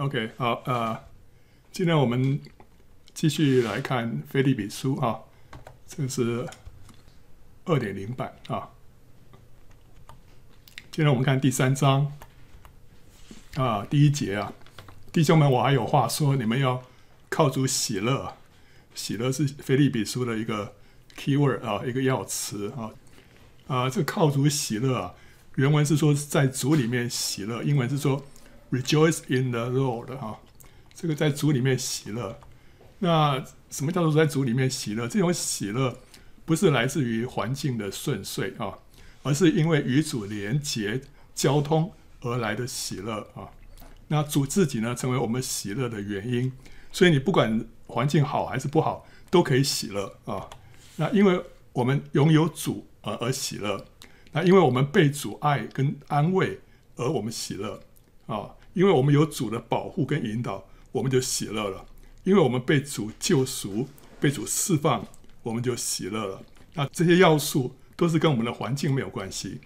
[0.00, 0.98] OK，好，呃，
[1.70, 2.40] 今天我们
[3.12, 5.20] 继续来看腓立比书啊，
[5.86, 6.48] 这是
[7.66, 8.70] 二点零版啊。
[10.90, 12.10] 今天我们看第三章
[13.56, 14.54] 啊，第一节啊，
[15.12, 16.82] 弟兄们，我还有话说，你们要
[17.28, 18.38] 靠主喜乐，
[18.94, 20.76] 喜乐是腓立比书的一个
[21.14, 22.90] keyword 啊，一个要词啊，
[23.66, 25.14] 啊，这个靠主喜乐啊，
[25.56, 28.24] 原文是说在主里面喜乐，英文是说。
[28.70, 30.38] Rejoice in the Lord，哈，
[30.94, 32.38] 这个在主里面喜乐。
[33.00, 35.08] 那什么叫做在主里面喜乐？
[35.08, 35.98] 这种喜乐
[36.44, 38.78] 不是来自于环境的顺遂啊，
[39.22, 41.00] 而是因为与主连结、
[41.34, 43.48] 交通而来的喜乐啊。
[44.08, 46.52] 那主自己呢，成为我们喜乐的原因。
[46.92, 50.48] 所以你不管环境好还是不好，都可以喜乐啊。
[50.96, 51.42] 那因为
[51.72, 53.84] 我们拥有主而而喜乐，
[54.32, 56.60] 那因为我们被主爱跟安慰
[56.96, 57.80] 而我们喜乐
[58.26, 58.50] 啊。
[58.72, 61.84] 因为我们有主的保护跟引导，我们就喜乐了；
[62.24, 63.88] 因为我们被主救赎、
[64.20, 65.06] 被主释放，
[65.42, 66.42] 我们就喜乐了。
[66.74, 69.60] 那这些要素都是跟我们的环境没有关系，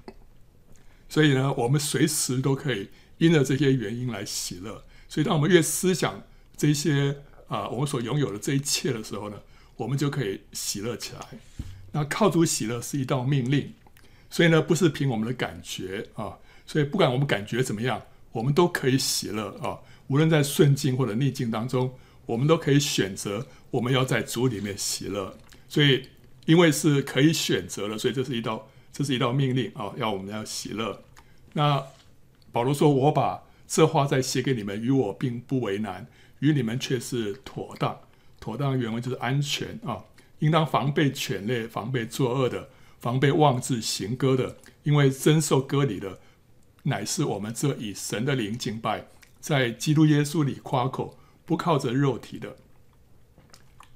[1.09, 4.85] 所以呢，我们随时都可以因着这些原因来喜乐。
[5.07, 6.23] 所以，当我们越思想
[6.57, 9.37] 这些啊、我们所拥有的这一切的时候呢，
[9.77, 11.21] 我们就可以喜乐起来。
[11.93, 13.75] 那靠主喜乐是一道命令，
[14.31, 16.39] 所以呢，不是凭我们的感觉啊。
[16.67, 18.03] 所以，不管我们感觉怎么样。
[18.35, 21.95] 我们都可以喜乐啊，无论在顺境或者逆境当中，
[22.27, 25.39] 我们都可以选择我们要在主里面喜乐。
[25.69, 26.09] 所以，
[26.45, 31.05] 因为是可以选择的，所以这是一道这是一道命令啊，要我们要喜乐。
[31.53, 31.81] 那
[32.51, 36.09] 保罗说：“我把这话再写给你们，与我并不为难，
[36.41, 38.01] 与你们却是妥当。
[38.41, 40.03] 妥当原文就是安全啊，
[40.41, 46.19] 应当防备犬类，防备作恶的，防备妄自行割的，因为真受割礼的。”
[46.85, 49.07] 乃是我们这以神的灵敬拜，
[49.41, 52.57] 在基督耶稣里夸口，不靠着肉体的。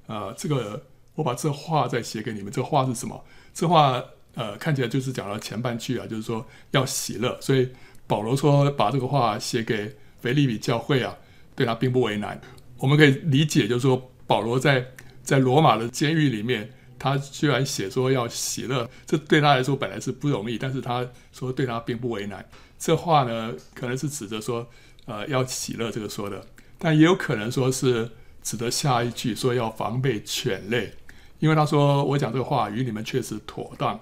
[0.06, 2.52] 呃，这个我把这话再写给你们。
[2.52, 3.24] 这话是什么？
[3.54, 4.02] 这话
[4.34, 7.38] 呃，看起来就是讲到前半句啊，就是说要喜乐。
[7.40, 7.70] 所以
[8.06, 11.16] 保罗说把这个话写给腓立比教会啊，
[11.54, 12.40] 对他并不为难。
[12.78, 14.86] 我们可以理解，就是说保罗在
[15.22, 16.72] 在罗马的监狱里面。
[17.00, 22.44] 他居然写说要喜乐，这对他来说本来是不容易，但是他说对他并不为难。
[22.78, 24.68] 这话呢，可能是指着说，
[25.06, 26.46] 呃，要喜乐这个说的，
[26.78, 28.10] 但也有可能说是
[28.42, 30.94] 指的下一句说要防备犬类，
[31.38, 34.00] 因为他说我讲这个话与你们确实妥当，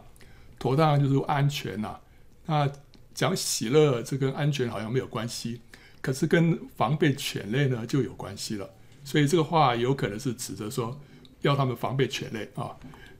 [0.59, 1.99] 妥当就是安全呐、
[2.47, 2.71] 那
[3.15, 5.61] 讲喜乐，这跟安全好像没有关系，
[6.01, 8.71] 可是跟防备犬类呢就有关系了。
[9.05, 11.01] 所以这个话有可能是指着说。
[11.43, 12.75] 要他们防备犬类啊！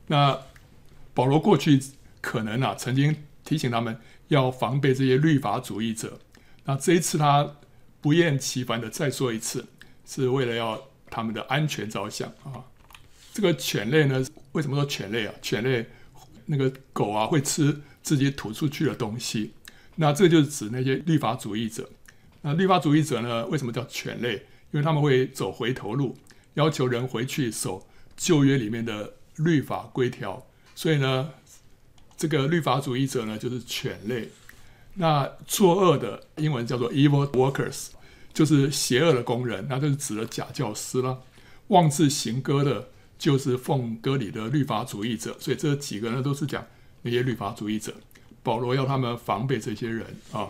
[0.09, 0.37] 那
[1.15, 1.81] 保罗过去
[2.21, 3.15] 可能啊曾经
[3.45, 3.97] 提醒他们
[4.29, 6.19] 要防备这些律法主义者。
[6.65, 7.57] 那这一次他
[8.01, 9.67] 不厌其烦的再说一次，
[10.05, 12.65] 是为了要他们的安全着想啊。
[13.33, 15.35] 这个犬类呢，为什么说犬类啊？
[15.43, 15.87] 犬类
[16.47, 19.53] 那个狗啊会吃自己吐出去的东西，
[19.97, 21.89] 那这就是指那些律法主义者。
[22.43, 24.35] 那律法主义者呢，为什么叫犬类？
[24.73, 26.17] 因为他们会走回头路，
[26.55, 27.87] 要求人回去守。
[28.17, 31.35] 旧约里面的律法规条，所以呢，
[32.17, 34.31] 这个律法主义者呢就是犬类。
[34.95, 37.89] 那作恶的英文叫做 evil workers，
[38.33, 41.23] 就是邪恶的工人，那就是指的假教师了。
[41.69, 42.89] 妄自行割的，
[43.19, 45.37] 就是奉割礼的律法主义者。
[45.39, 46.67] 所以这几个呢都是讲
[47.03, 47.93] 那些律法主义者。
[48.43, 50.49] 保罗要他们防备这些人啊。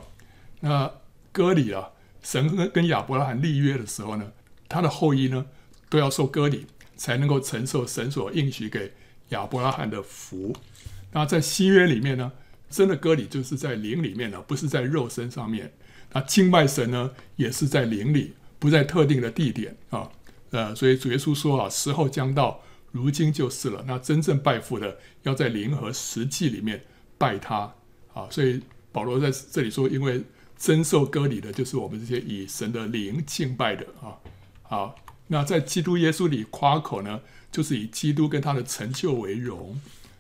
[0.60, 0.90] 那
[1.32, 1.90] 割礼啊，
[2.22, 4.32] 神跟跟亚伯拉罕立约的时候呢，
[4.68, 5.46] 他的后裔呢
[5.88, 6.66] 都要受割礼。
[6.98, 8.90] 才能够承受神所应许给
[9.28, 10.56] 亚伯拉罕的福。
[11.16, 12.30] 那在新约里面呢，
[12.68, 15.72] 真的割礼就是在灵里面呢，不是在肉身上面。
[16.12, 20.10] 那敬拜神呢，也是在灵里，不在特定的地点啊。
[20.50, 22.60] 呃，所以主耶稣说啊，时候将到，
[22.92, 23.82] 如今就是了。
[23.88, 26.84] 那真正拜父的，要在灵和实际里面
[27.16, 27.72] 拜他
[28.12, 28.28] 啊。
[28.30, 28.60] 所以
[28.92, 30.22] 保罗在这里说，因为
[30.58, 34.20] 真受割礼的，就是我们这些以神的灵敬拜的啊。
[34.64, 34.94] 好。
[35.28, 37.20] 那在基督耶稣里夸口呢，
[37.50, 39.74] 就是以基督跟他的成就为荣；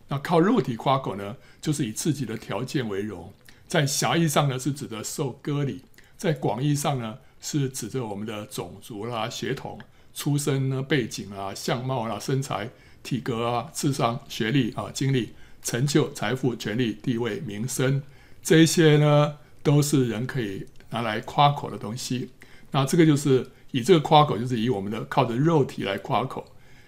[0.08, 3.32] 那靠肉体夸口呢，就是以自己的条件为荣。
[3.66, 5.78] 在狭义上呢，是指的受割礼；
[6.16, 9.78] 在广义上呢，是指着我们的种族啦、血统、
[10.14, 12.70] 出身呢、背景啊、相貌啦、身材、
[13.02, 15.32] 体格啊、智商、学历啊、经历、
[15.62, 18.02] 成就、财富、权力、地位、名声，
[18.42, 22.30] 这些呢，都是人可以拿来夸口的东西。
[22.70, 23.50] 那这个就是。
[23.72, 26.46] 以这个夸口，就是以我们的靠着肉体来夸口，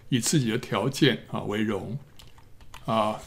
[0.09, 1.99] 以自己的条件啊为荣
[2.93, 3.21] 啊。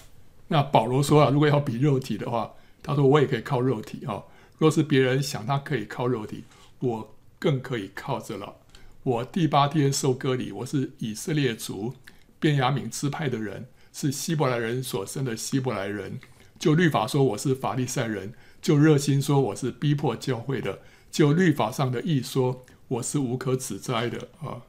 [0.48, 2.52] 那保罗说啊，如果要比肉体的话，
[2.84, 4.24] 他说我也可以靠肉体啊。
[4.58, 6.44] 若是别人想他可以靠肉体，
[6.80, 8.56] 我更可以靠着了。
[9.04, 11.96] 我第八天受割礼，我是以色列族
[12.40, 16.20] 便雅悯支派的人，是希伯来人所生的希伯来人。
[16.60, 24.62] 就律法说我是法利赛人，就热心说我是逼迫教会的，就律法上的义说我是无可指摘的啊。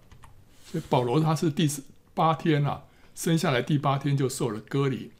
[0.64, 1.68] 所以保罗他是第
[2.14, 5.12] 八天啊，生下来第八天就受了割礼。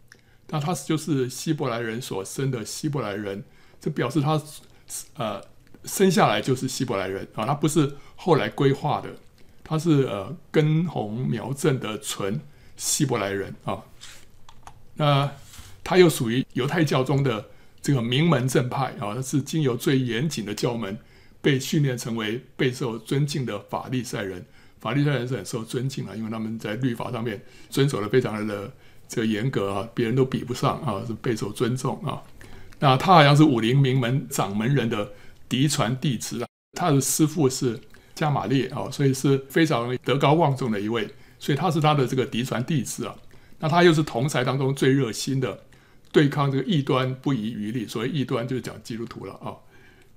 [0.48, 3.42] 那他就是希伯来人所生的希伯来人，
[3.80, 4.42] 这表示他
[5.16, 5.42] 呃
[5.84, 9.08] 生下来就是希伯来人啊，他不是后来规划的，
[9.64, 12.38] 他是呃根红苗正的纯
[12.76, 13.82] 希伯来人啊。
[14.96, 15.32] 那
[15.82, 17.48] 他又属于犹太教中的
[17.80, 20.98] 这个名门正派啊，他是经由最严谨的教门
[21.40, 24.44] 被训练成为备受尊敬的法利赛人。
[24.82, 27.40] 法利赛人是很受尊敬啊，因为他们在律法上面
[27.70, 28.70] 遵守的非常的。
[29.08, 32.22] 这个严格啊，别人都比不上啊，是备受尊重啊。
[32.78, 35.06] 那他好像是武林名门掌门人的
[35.50, 37.78] 嫡传弟子啊，他的师父是
[38.14, 41.06] 加玛列啊，所以是非常德高望重的一位，
[41.38, 43.14] 所以他是他的这个嫡传弟子啊。
[43.58, 45.60] 那他又是同侪当中最热心的，
[46.10, 47.86] 对抗这个异端不遗余力。
[47.86, 49.52] 所谓异端就是讲基督徒了啊。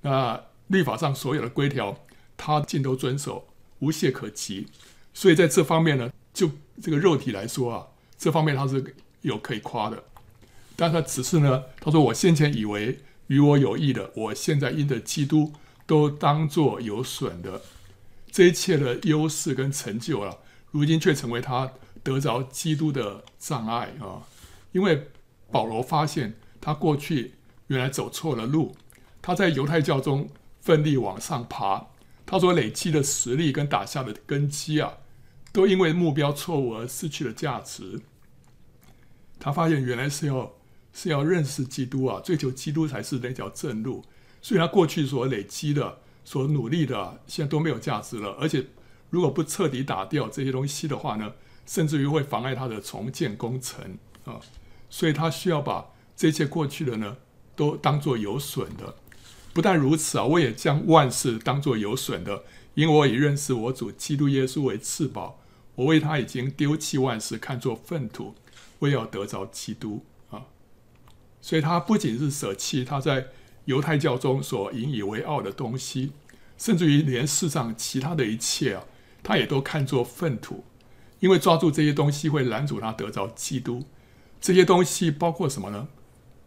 [0.00, 1.94] 那律法上所有的规条，
[2.38, 3.46] 他尽都遵守，
[3.78, 4.66] 无懈可击。
[5.14, 6.50] 所以在这方面呢，就
[6.82, 7.86] 这个肉体来说啊。
[8.18, 10.02] 这方面他是有可以夸的，
[10.74, 15.52] 但他只是呢，他说我先前以为与我有益的，我现在因着基督
[15.86, 17.60] 都当作有损的，
[18.30, 20.34] 这一切的优势跟成就啊，
[20.70, 21.70] 如今却成为他
[22.02, 24.24] 得着基督的障碍啊！
[24.72, 25.08] 因为
[25.50, 27.34] 保罗发现他过去
[27.66, 28.74] 原来走错了路，
[29.20, 30.30] 他在犹太教中
[30.62, 31.88] 奋力往上爬，
[32.26, 34.98] 他所累积的实力跟打下的根基啊。
[35.52, 38.02] 都因为目标错误而失去了价值。
[39.38, 40.52] 他发现原来是要
[40.92, 44.04] 是要认识基督啊，追求基督才是那条正路。
[44.42, 48.36] 所以他过去所累积的、所努力的，现在都没有价值了。
[48.38, 48.66] 而且
[49.08, 51.32] 如果不彻底打掉这些东西的话呢，
[51.64, 53.96] 甚至于会妨碍他的重建工程
[54.26, 54.38] 啊。
[54.90, 57.16] 所以他需要把这些过去的呢，
[57.54, 58.94] 都当作有损的。
[59.56, 62.44] 不但如此啊，我也将万事当作有损的，
[62.74, 65.40] 因为我已认识我主基督耶稣为至宝。
[65.76, 68.34] 我为他已经丢弃万事，看作粪土，
[68.80, 70.42] 为要得着基督啊！
[71.40, 73.28] 所以他不仅是舍弃他在
[73.64, 76.12] 犹太教中所引以为傲的东西，
[76.58, 78.84] 甚至于连世上其他的一切啊，
[79.22, 80.64] 他也都看作粪土，
[81.20, 83.84] 因为抓住这些东西会拦阻他得着基督。
[84.38, 85.88] 这些东西包括什么呢？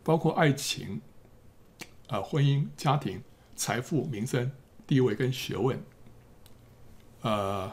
[0.04, 1.02] 包括爱情、
[2.10, 3.24] 呃、婚姻、家庭、
[3.56, 4.52] 财富、名声、
[4.86, 5.82] 地位跟学问，
[7.22, 7.72] 呃。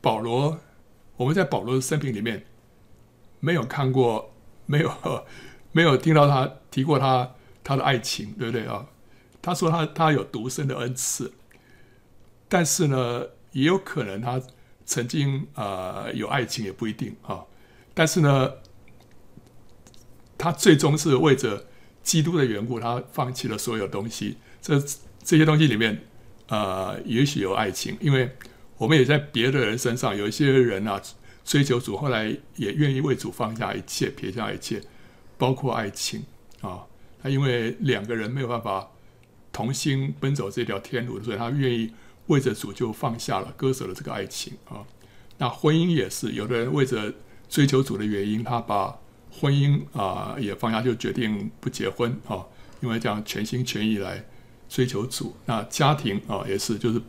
[0.00, 0.60] 保罗，
[1.16, 2.44] 我们在保罗的生平里面
[3.40, 4.34] 没有看过，
[4.66, 5.24] 没有
[5.72, 8.86] 没有听到他提过他他的爱情，对不对啊？
[9.40, 11.32] 他说他他有独身的恩赐，
[12.50, 14.38] 但是呢，也有可能他
[14.84, 17.46] 曾经啊、有爱情也不一定啊。
[17.94, 18.52] 但是呢，
[20.36, 21.64] 他最终是为着
[22.04, 24.36] 基督的缘故，他放弃了所有东西。
[24.62, 24.78] 这
[25.24, 26.04] 这些东西里面、
[26.46, 28.30] 呃，也许有爱情，因为。
[28.76, 31.00] 我们也在别的人身上，有一些人啊，
[31.44, 34.82] 追求主，后来也愿意为主放下一切，撇下一切，
[35.38, 36.24] 包括爱情
[36.60, 36.84] 啊。
[37.22, 38.90] 他因为两个人没有办法
[39.52, 41.92] 同心奔走这条天路，所以他愿意
[42.26, 44.82] 为着主就放下了，割舍了这个爱情啊。
[45.38, 47.14] 那婚姻也是，有的人为着
[47.48, 48.98] 追求主的原因，他把
[49.40, 52.44] 婚姻啊也放下，就决定不结婚啊，
[52.80, 54.24] 因为这样全心全意来
[54.68, 55.34] 追求主。
[55.46, 57.00] 那家庭啊也是，就是。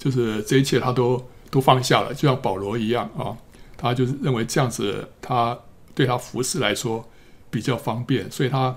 [0.00, 3.36] 就是这一切他都都放下了，就像保罗一样啊，
[3.76, 5.58] 他就是认为这样子他
[5.94, 7.06] 对他服侍来说
[7.50, 8.74] 比较方便，所以他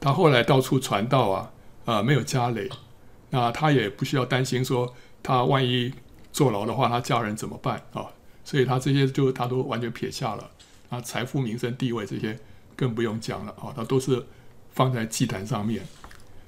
[0.00, 1.52] 他后来到处传道啊，
[1.84, 2.66] 呃，没有家累，
[3.28, 5.92] 那他也不需要担心说他万一
[6.32, 8.06] 坐牢的话，他家人怎么办啊？
[8.42, 10.50] 所以他这些就他都完全撇下了，
[10.88, 12.38] 啊，财富、名声、地位这些
[12.76, 14.24] 更不用讲了啊，它都是
[14.70, 15.86] 放在祭坛上面。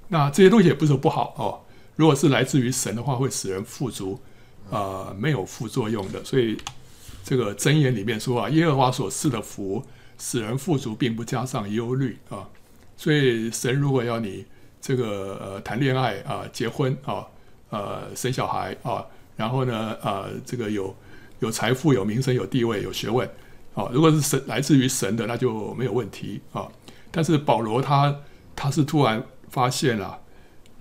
[0.08, 1.60] 那这些东西也不是不好哦。
[1.96, 4.20] 如果是来自于神的话，会使人富足，
[4.70, 6.22] 呃，没有副作用的。
[6.24, 6.56] 所以
[7.24, 9.82] 这个箴言里面说啊，耶和华所赐的福，
[10.18, 12.48] 使人富足，并不加上忧虑啊。
[12.96, 14.44] 所以神如果要你
[14.80, 17.26] 这个呃谈恋爱啊、结婚啊、
[17.70, 19.04] 呃生小孩啊，
[19.36, 20.94] 然后呢呃这个有
[21.40, 23.28] 有财富、有名声、有地位、有学问
[23.76, 26.66] 啊，如果是神来自于神的，那就没有问题啊。
[27.12, 28.22] 但是保罗他
[28.56, 30.20] 他是突然发现了啊。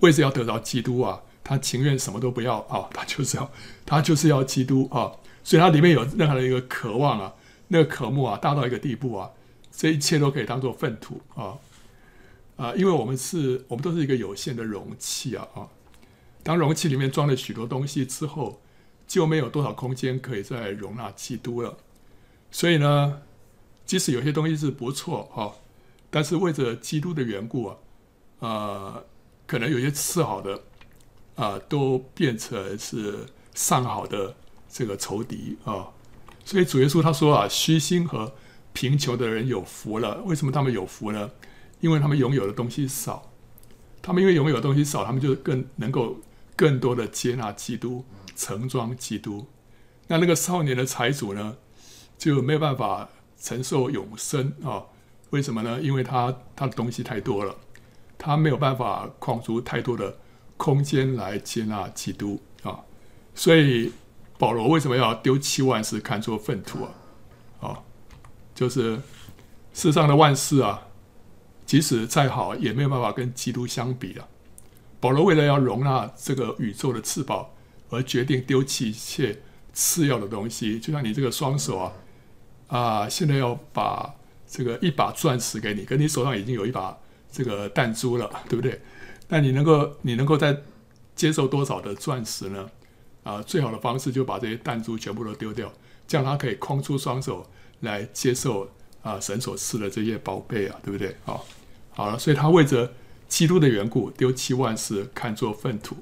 [0.00, 3.50] 为是要得到基督啊，他情愿什么都不要啊， 他就是要
[3.86, 5.10] 他就是要基督啊，
[5.42, 7.32] 所以他里面有任何的一个渴望啊，
[7.68, 9.30] 那个渴慕啊，大到一个地步啊，
[9.72, 11.56] 这一切都可以当做粪土啊
[12.56, 15.66] 啊，因为我们是我们都是一个有限的容器啊啊，
[16.42, 18.60] 当容器里面装了许多东西之后，
[19.06, 21.78] 就没有多少空间可以再容纳基督了。
[22.56, 23.20] 所以呢，
[23.84, 25.56] 即使有些东西是不错哈，
[26.08, 27.76] 但是为着基督的缘故啊，
[28.38, 29.04] 呃，
[29.46, 30.54] 可能有些次好的
[31.34, 34.34] 啊、呃，都变成是上好的
[34.70, 35.88] 这个仇敌啊。
[36.46, 38.32] 所以主耶稣他说啊，虚心和
[38.72, 40.22] 贫穷的人有福了。
[40.24, 41.30] 为什么他们有福呢？
[41.80, 43.30] 因为他们拥有的东西少，
[44.00, 46.20] 他们因为拥有的东西少，他们就更能够
[46.56, 49.46] 更多的接纳基督，盛装基督。
[50.06, 51.58] 那那个少年的财主呢，
[52.18, 53.08] 就没有办法。
[53.38, 54.82] 承受永生啊？
[55.28, 55.78] 为什么呢？
[55.82, 57.54] 因为他他的东西太多了，
[58.16, 60.16] 他没有办法框出太多的
[60.56, 62.80] 空间来接纳基督啊。
[63.34, 63.92] 所以
[64.38, 66.90] 保罗为什么要丢弃万事，看作粪土啊？
[67.60, 67.82] 啊，
[68.54, 68.98] 就是
[69.74, 70.88] 世上的万事啊，
[71.66, 74.26] 即使再好，也没有办法跟基督相比了。
[74.98, 77.54] 保罗为了要容纳这个宇宙的至宝，
[77.90, 79.42] 而决定丢弃一切
[79.74, 81.92] 次要的东西，就像你这个双手啊。
[82.68, 84.14] 啊，现在要把
[84.48, 86.96] 这个一把钻石给你，跟你手上已经有一把
[87.30, 88.80] 这个弹珠了，对不对？
[89.28, 90.56] 那你能够你能够再
[91.14, 92.70] 接受多少的钻石呢？
[93.24, 95.72] 啊，最好的方式就把这些弹珠全部都丢掉，
[96.06, 97.44] 这样他可以空出双手
[97.80, 98.70] 来接受
[99.02, 101.16] 啊神所赐的这些宝贝啊，对不对？
[101.24, 101.44] 好，
[101.90, 102.92] 好了，所以他为着
[103.28, 105.96] 基督的缘故，丢弃万事，看作粪土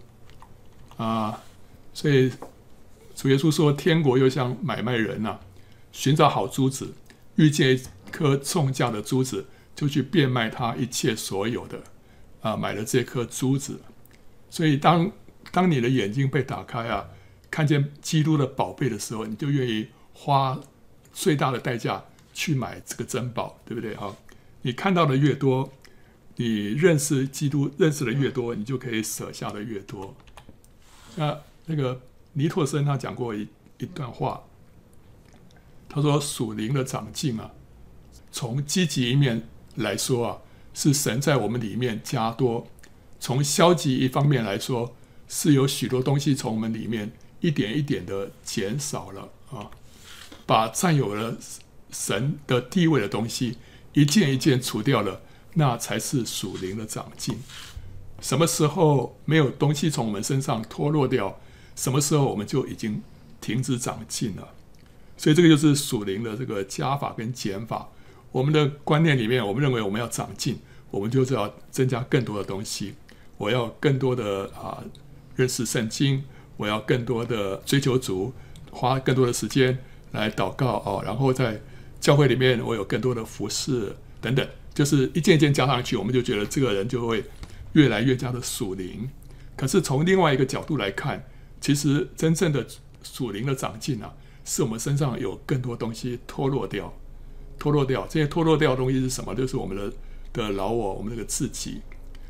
[0.98, 1.42] 啊。
[1.94, 2.30] 所以
[3.14, 5.38] 主耶稣说，天国又像买卖人呐、
[5.94, 6.92] 寻找好珠子，
[7.36, 9.46] 遇见一颗重价的珠子，
[9.76, 11.80] 就去变卖他一切所有的，
[12.40, 13.80] 啊，买了这颗珠子。
[14.50, 15.12] 所以当，
[15.52, 17.08] 当你的眼睛被打开啊，
[17.48, 20.60] 看见基督的宝贝的时候，你就愿意花
[21.12, 23.94] 最大的代价去买这个珍宝，对不对？
[23.94, 24.16] 哈，
[24.62, 25.72] 你看到的越多，
[26.34, 30.12] 你认识基督认识的越多，你就可以舍下的越多。
[31.14, 32.00] 那那个
[32.32, 33.46] 尼托生他讲过一
[33.78, 34.42] 一段话。
[35.94, 37.52] 他说：“属灵的长进啊，
[38.32, 39.46] 从积极一面
[39.76, 40.38] 来说啊，
[40.74, 42.66] 是神在我们里面加多；
[43.20, 44.96] 从消极一方面来说，
[45.28, 49.70] 是有许多东西从我们里面一点一点的减少了啊，
[50.44, 51.38] 把占有了
[51.92, 53.58] 神的地位的东西
[53.92, 55.20] 一件一件除掉了，
[55.52, 57.38] 那才是属灵的长进。
[58.20, 61.38] 什么时候没有东西从我们身上脱落掉，
[61.76, 63.00] 什么时候我们就已经
[63.40, 64.48] 停止长进了。”
[65.16, 67.88] 所以这个就是属灵的这个加法跟减法。
[68.32, 70.58] 我们的观念里面，我们认为我们要长进，
[70.90, 72.94] 我们就是要增加更多的东西。
[73.36, 74.82] 我要更多的啊
[75.36, 76.24] 认识圣经，
[76.56, 78.32] 我要更多的追求主，
[78.70, 79.78] 花更多的时间
[80.12, 81.02] 来祷告哦。
[81.04, 81.60] 然后在
[82.00, 87.24] 教会里面，我有更多的服侍等等，就是一件一件加上去，我们就觉得这个人就会
[87.74, 89.08] 越来越加的属灵。
[89.56, 91.24] 可是从另外一个角度来看，
[91.60, 92.66] 其实真正的
[93.04, 94.12] 属灵的长进啊。
[94.44, 96.92] 是我们身上有更多东西脱落掉，
[97.58, 98.06] 脱落掉。
[98.06, 99.34] 这些脱落掉的东西是什么？
[99.34, 99.92] 就是我们的
[100.32, 101.80] 的老我，我们这个自己，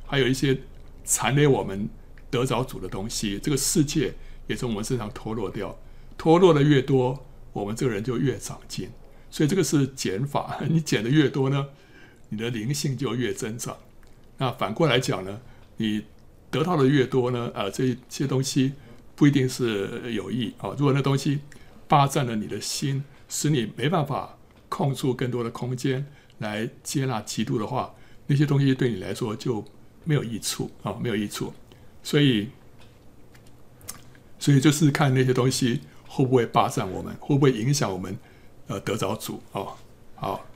[0.06, 0.58] 还有一些
[1.04, 1.88] 残留我们
[2.30, 3.38] 得着主的东西。
[3.42, 4.14] 这个世界
[4.46, 5.76] 也从我们身上脱落掉，
[6.16, 8.88] 脱落的越多，我们这个人就越长进。
[9.30, 11.66] 所以这个是减法， 你减的越多呢，
[12.28, 13.76] 你的灵性就越增长。
[14.38, 15.40] 那反过来讲呢，
[15.78, 16.04] 你
[16.50, 18.74] 得到的越多呢，啊，这些东西
[19.16, 20.70] 不一定是有益啊。
[20.78, 21.40] 如果那东西
[21.86, 24.38] 霸占了你的心，使你没办法
[24.68, 26.06] 空出更多的空间
[26.38, 27.94] 来接纳基督的话，
[28.26, 29.64] 那些东西对你来说就
[30.04, 31.52] 没有益处啊，没有益处。
[32.02, 32.48] 所以，
[34.38, 38.18] 所以就是看那些东西会不会霸占我们，会不会影响我们，
[38.66, 39.66] 呃，得着主啊。
[40.16, 40.46] 好，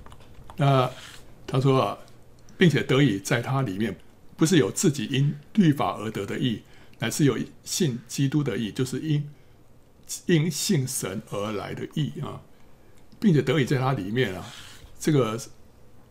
[0.57, 0.91] 那
[1.47, 1.99] 他说，
[2.57, 3.97] 并且得以在他里面，
[4.37, 6.63] 不是有自己因律法而得的义，
[6.99, 9.29] 乃是有信基督的义，就是因。
[10.27, 12.41] 因信神而来的义啊，
[13.21, 14.45] 并且得以在他里面啊，
[14.99, 15.39] 这个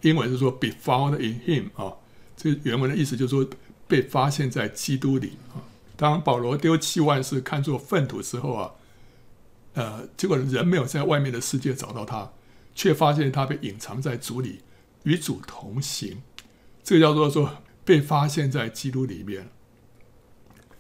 [0.02, 1.96] 英文是说 be found in him 啊，
[2.36, 3.50] 这原文的意思就是说
[3.88, 5.64] 被发现在基督里啊。
[5.96, 8.72] 当保罗丢弃万事看作粪土之后啊，
[9.74, 12.32] 呃，结果人没有在外面的世界找到他，
[12.76, 14.62] 却发现他被隐藏在主里，
[15.04, 16.22] 与主同行。
[16.84, 19.50] 这个叫做说被发现在基督里面。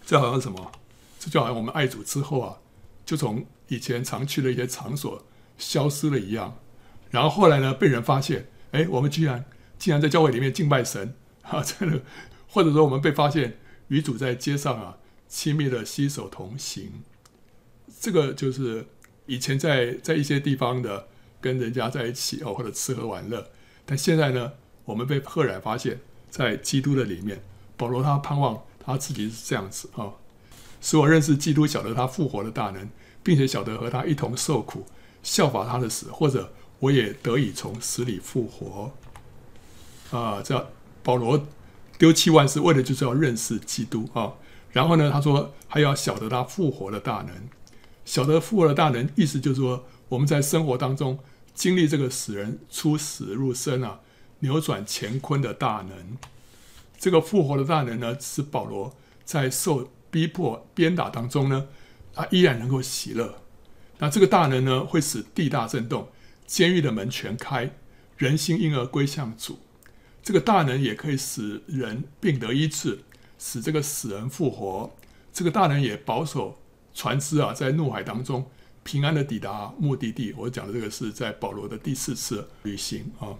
[0.06, 0.72] 这好像什么？
[1.20, 2.58] 这就好像我们爱主之后啊。
[3.08, 5.26] 就从以前常去的一些场所
[5.58, 6.60] 消失了一样，
[7.10, 9.46] 然后后来呢，被人发现，哎，我们居然
[9.80, 11.64] 竟然在教会里面敬拜神啊！
[11.64, 12.02] 真的，
[12.50, 14.98] 或者说我们被发现与主在街上啊
[15.30, 17.02] 亲密的携手同行，
[17.98, 18.86] 这个就是
[19.26, 21.08] 以前在在一些地方的
[21.40, 23.50] 跟人家在一起哦，或者吃喝玩乐，
[23.86, 24.52] 但现在呢，
[24.84, 27.42] 我们被赫然发现，在基督的里面。
[27.78, 30.12] 保罗他盼望他自己是这样子啊。
[30.82, 32.90] 使我认识基督，晓得他复活的大能，
[33.24, 34.86] 并且晓得和他一同受苦，
[35.24, 38.92] 效法他的死，或者我也得以从死里复活。
[40.12, 40.72] 啊，这
[41.04, 41.46] 保罗
[41.98, 44.34] 丢弃万事，为的就是要认识基督啊。
[44.72, 47.34] 然后呢，他说还要晓得他复活的大能，
[48.06, 51.18] 晓得复活的大能，意思就是说我们在生活当中
[51.54, 54.00] 经历这个死人出死入生啊，
[54.40, 56.18] 扭转乾坤的大能。
[57.00, 61.68] 这个复活的大能呢，是保罗在受逼迫、鞭打当中呢，
[62.12, 63.36] 他依然能够喜乐。
[64.00, 66.10] 那这个大能呢，会使地大震动，
[66.48, 67.70] 监狱的门全开，
[68.18, 69.60] 人心因而归向主。
[70.24, 73.02] 这个大能也可以使人病得医治。
[73.38, 74.92] 使这个死人复活，
[75.32, 76.58] 这个大能也保守
[76.96, 78.50] 船只啊，在怒海当中
[78.82, 80.34] 平安的抵达目的地。
[80.36, 83.38] 我讲的这个是在保罗的第四次旅行啊。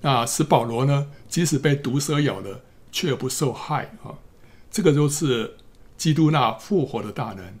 [0.00, 4.18] 那使保罗呢，即使被毒蛇咬了，却不受害啊。
[4.68, 5.56] 这个就是
[5.96, 7.58] 基督那复活的大能。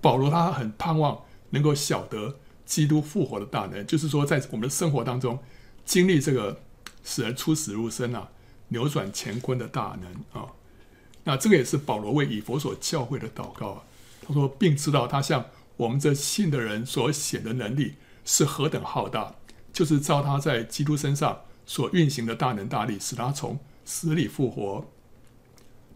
[0.00, 5.38] 保罗他很盼望能够晓得基督复活的大能，就是说在我们的生活当中
[5.84, 6.60] 经历这个
[7.02, 8.28] 使人出死入生啊，
[8.68, 10.52] 扭转乾坤的大能啊。
[11.24, 13.82] 那这个也是保罗为以弗所教会的祷告啊。
[14.26, 17.94] 他说，并知道他向我们这信的人所显的能力
[18.24, 19.34] 是何等浩大，
[19.72, 24.86] 就是照他在基督身上所运行的大能大力，使他从死里复活，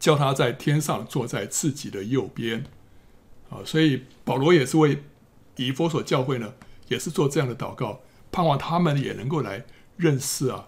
[0.03, 2.65] 叫他在天上坐在自己的右边。
[3.49, 5.05] 啊，所以保罗也是为
[5.55, 6.55] 以弗所教会呢，
[6.89, 8.01] 也是做这样的祷告，
[8.33, 9.65] 盼望他们也能够来
[9.97, 10.67] 认识啊，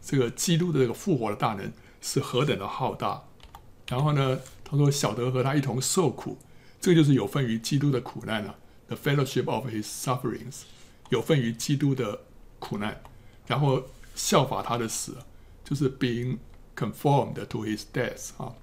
[0.00, 3.24] 这个基督的这个复活的大能是何等的浩大。
[3.88, 6.38] 然后呢，他说：“晓得和他一同受苦，
[6.80, 8.56] 这个就是有份于基督的苦难了。
[8.86, 10.60] The fellowship of his sufferings，
[11.08, 12.20] 有份于基督的
[12.60, 13.02] 苦难。
[13.48, 13.82] 然后
[14.14, 15.16] 效法他的死，
[15.64, 16.36] 就是 being
[16.76, 18.54] conformed to his death 啊。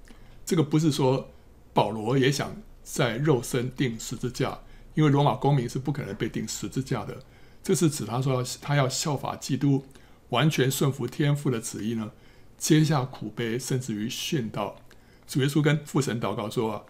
[0.46, 1.28] 这个不是说
[1.74, 4.60] 保罗也想在肉身钉十字架，
[4.94, 7.18] 因为罗马公民是不可能被钉十字架的。
[7.62, 9.84] 这是指他说他要效法基督，
[10.28, 12.12] 完全顺服天父的旨意呢，
[12.56, 14.76] 接下苦杯，甚至于殉道。”
[15.26, 16.86] 主耶稣跟父神祷告说：“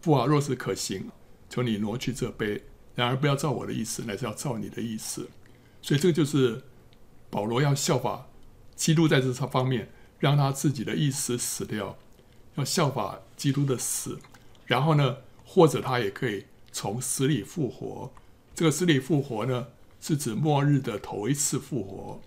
[0.00, 1.10] 父啊，若是可行，
[1.50, 2.60] 求你挪去这杯；
[2.94, 5.28] 然而不要照我的意思，乃是要照你的意思。”
[5.82, 6.62] 所以这个就是
[7.28, 8.28] 保罗要效法
[8.76, 11.98] 基督在这方面，让他自己的意思死掉，
[12.54, 14.18] 要效法基督的死。
[14.66, 18.10] 然后呢，或者他也可以从死里复活。
[18.54, 19.66] 这个死里复活呢，
[20.00, 22.20] 是指末日的头一次复活。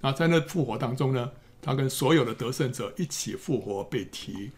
[0.00, 4.50] 那在那复活当中呢，他跟所有的得胜者一起复活被提。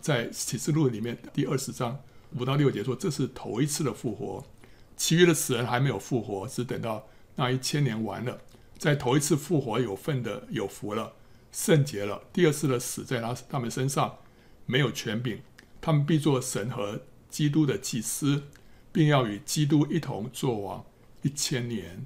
[0.00, 1.98] 在启示录里面第二十章
[2.36, 4.44] 五到六节说，这是头一次的复活，
[4.96, 8.38] 其余的死人还没有复活，只等到那一千年完了，
[8.76, 11.12] 在头一次复活有份的有福了，
[11.52, 12.20] 圣洁了。
[12.32, 14.14] 第二次的死在他他们身上
[14.66, 15.40] 没有权柄，
[15.80, 18.44] 他们必做神和基督的祭司，
[18.92, 20.84] 并要与基督一同作王
[21.22, 22.04] 一千年。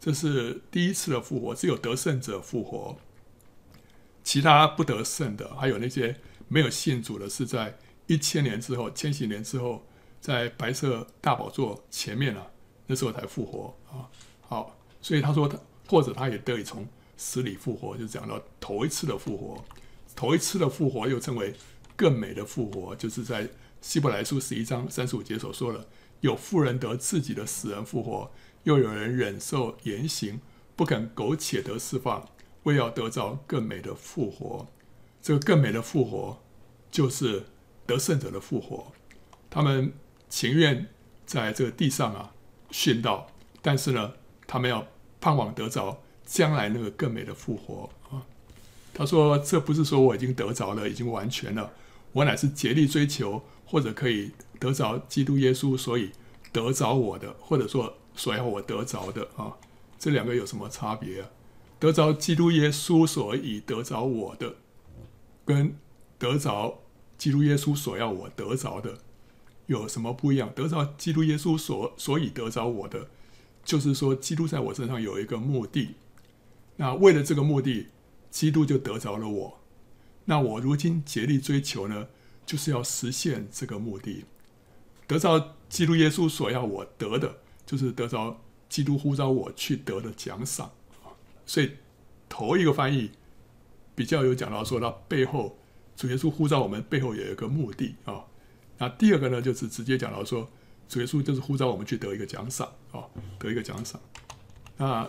[0.00, 2.96] 这是第一次的复活，只有得胜者复活，
[4.22, 6.16] 其他不得胜的还有那些。
[6.50, 9.84] 没有信主的是在一千年之后，千禧年之后，
[10.18, 12.46] 在白色大宝座前面啊，
[12.86, 14.08] 那时候才复活啊。
[14.40, 19.62] 好，所以他说他或者他也得以从死里复活，就讲到头一次的复活，
[20.16, 21.52] 头一次的复活又称为
[21.98, 23.48] 更美的复活，就是在
[23.80, 25.84] 希伯来书十一章三十五节所说的：
[26.20, 28.30] 有妇人得自己的死人复活，
[28.62, 30.40] 又有人忍受严刑，
[30.76, 32.28] 不肯苟且得释放，
[32.62, 34.68] 为要得着更美的复活。
[35.20, 36.38] 这个更美的复活，
[36.88, 37.46] 就是
[37.84, 38.92] 得胜者的复活。
[39.50, 39.92] 他们
[40.28, 40.86] 情愿
[41.26, 42.32] 在这个地上啊
[42.70, 43.26] 殉道，
[43.60, 44.12] 但是呢，
[44.46, 44.86] 他们要
[45.20, 48.22] 盼望得着将来那个更美的复活啊。
[48.94, 51.72] 他说：“这不是说我已经得着了，已经完全了，
[52.18, 56.10] 我乃是竭力追求，或者可以得着基督耶稣，所以
[56.50, 59.56] 得着我的，或者说所要我得着的啊。
[60.00, 61.30] 这两个有什么差别啊？
[61.78, 64.56] 得着基督耶稣，所以得着我的。”
[65.46, 65.76] 跟
[66.18, 66.80] 得着
[67.16, 68.98] 基督耶稣所要我得着的
[69.66, 70.50] 有什么不一样？
[70.56, 73.08] 得着基督耶稣所所以得着我的，
[73.64, 75.94] 就是说基督在我身上有一个目的。
[76.76, 77.86] 那为了这个目的，
[78.28, 79.57] 基督就得着了我。
[80.28, 82.06] 那我如今竭力追求呢，
[82.44, 84.26] 就是要实现这个目的。
[85.06, 88.38] 得着基督耶稣所要我得的，就是得着
[88.68, 90.70] 基督呼召我去得的奖赏。
[91.46, 91.72] 所以
[92.28, 93.10] 头一个翻译。
[93.94, 95.58] 比较有讲到说，他背后
[95.96, 98.26] 主耶稣呼召我们背后有一个目的啊。
[98.78, 100.48] 那第二个呢，就是直接讲到说，
[100.88, 103.02] 主耶稣就是呼召我们去得一个奖赏啊，
[103.40, 104.00] 得一个奖赏。
[104.76, 105.00] 那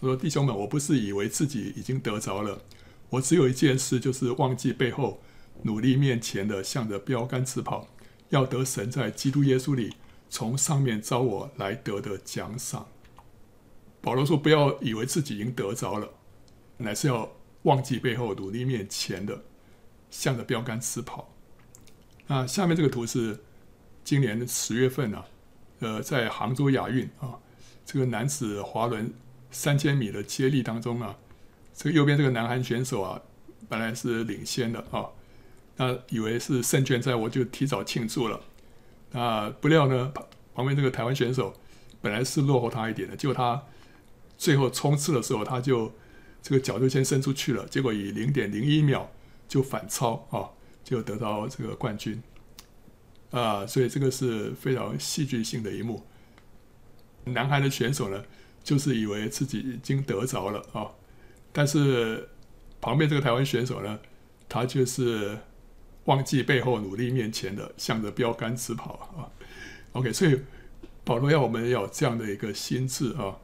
[0.00, 2.60] 我说弟兄们，我不是以为自己已经得着了，
[3.12, 5.20] 我只有一件事，就是忘记背后，
[5.64, 7.86] 努力面前的，向着标杆直跑，
[8.30, 9.96] 要得神在基督耶稣里
[10.30, 12.88] 从上面召我来得的奖赏。
[14.00, 16.08] 保罗说：“不要以为自己已经得着了，
[16.78, 17.30] 乃是要
[17.64, 19.44] 忘记背后，努力面前的，
[20.10, 21.34] 向着标杆直跑。”
[22.28, 23.44] 那下面这个图是
[24.02, 25.26] 今年十月份啊，
[25.80, 27.38] 呃，在杭州亚运啊，
[27.84, 29.12] 这个男子滑轮
[29.50, 31.18] 三千米的接力当中啊，
[31.74, 33.20] 这个右边这个南韩选手啊，
[33.68, 35.06] 本来是领先的啊，
[35.76, 38.40] 那以为是胜券在握，就提早庆祝了。
[39.10, 40.12] 那不料呢，
[40.54, 41.54] 旁边这个台湾选手
[42.00, 43.62] 本来是落后他一点的，结果他。
[44.38, 45.92] 最后冲刺的时候，他就
[46.42, 49.08] 这个脚就先伸出去了，结果以零点零一秒
[49.46, 50.50] 就反超啊，
[50.82, 52.20] 就得到这个冠军
[53.30, 56.04] 啊，所以这个是非常戏剧性的一幕。
[57.22, 58.24] 南韩的选手呢，
[58.64, 60.90] 就是以为自己已经得着了啊，
[61.52, 62.28] 但是
[62.80, 63.98] 旁边这个台湾选手呢，
[64.48, 65.38] 他就是
[66.06, 69.28] 忘记背后，努力面前的，向着标杆直跑啊。
[69.92, 70.40] OK，所以
[71.04, 73.36] 保罗要我们要有这样的一个心智啊。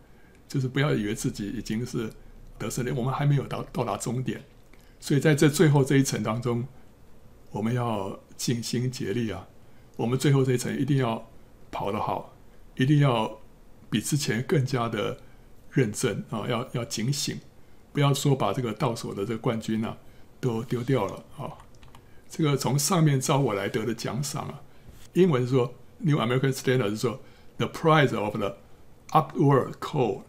[0.48, 2.10] 就是不要以为自己已经是
[2.56, 4.42] 得胜了，我们还没有到到达终点，
[4.98, 6.66] 所以在这最后这一程当中，
[7.50, 9.46] 我们要尽心竭力啊！
[9.96, 11.30] 我们最后这一程一定要
[11.70, 12.34] 跑得好，
[12.76, 13.38] 一定要
[13.90, 15.18] 比之前更加的
[15.70, 16.48] 认真啊！
[16.48, 17.38] 要要警醒，
[17.98, 19.96] 不要说把这个到手的这个冠军啊
[20.38, 21.50] 都丢掉了啊！
[22.30, 24.60] 这个从上面召我来得的奖赏啊，
[25.14, 27.18] 英文是说 New American Standard 是说
[27.56, 28.56] The prize of the
[29.10, 30.20] upward call。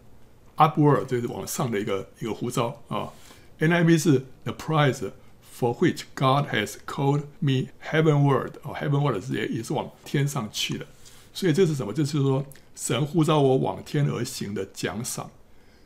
[0.58, 3.14] Upward 就是往上的一个一个呼召啊
[3.60, 5.12] ，NIV 是 The prize
[5.56, 10.88] for which God has called me heavenward 哦，heavenward 是也也是往天上去的，
[11.36, 11.94] 所以这是什么？
[11.94, 12.44] 就是说
[12.76, 15.30] 神呼召我往天而行的奖赏，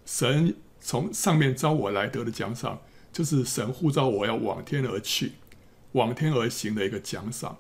[0.06, 2.82] 神从上面召我来得的奖赏，
[3.14, 5.32] 就是神呼召我要往天而去，
[5.94, 7.58] 往天而行的一个奖赏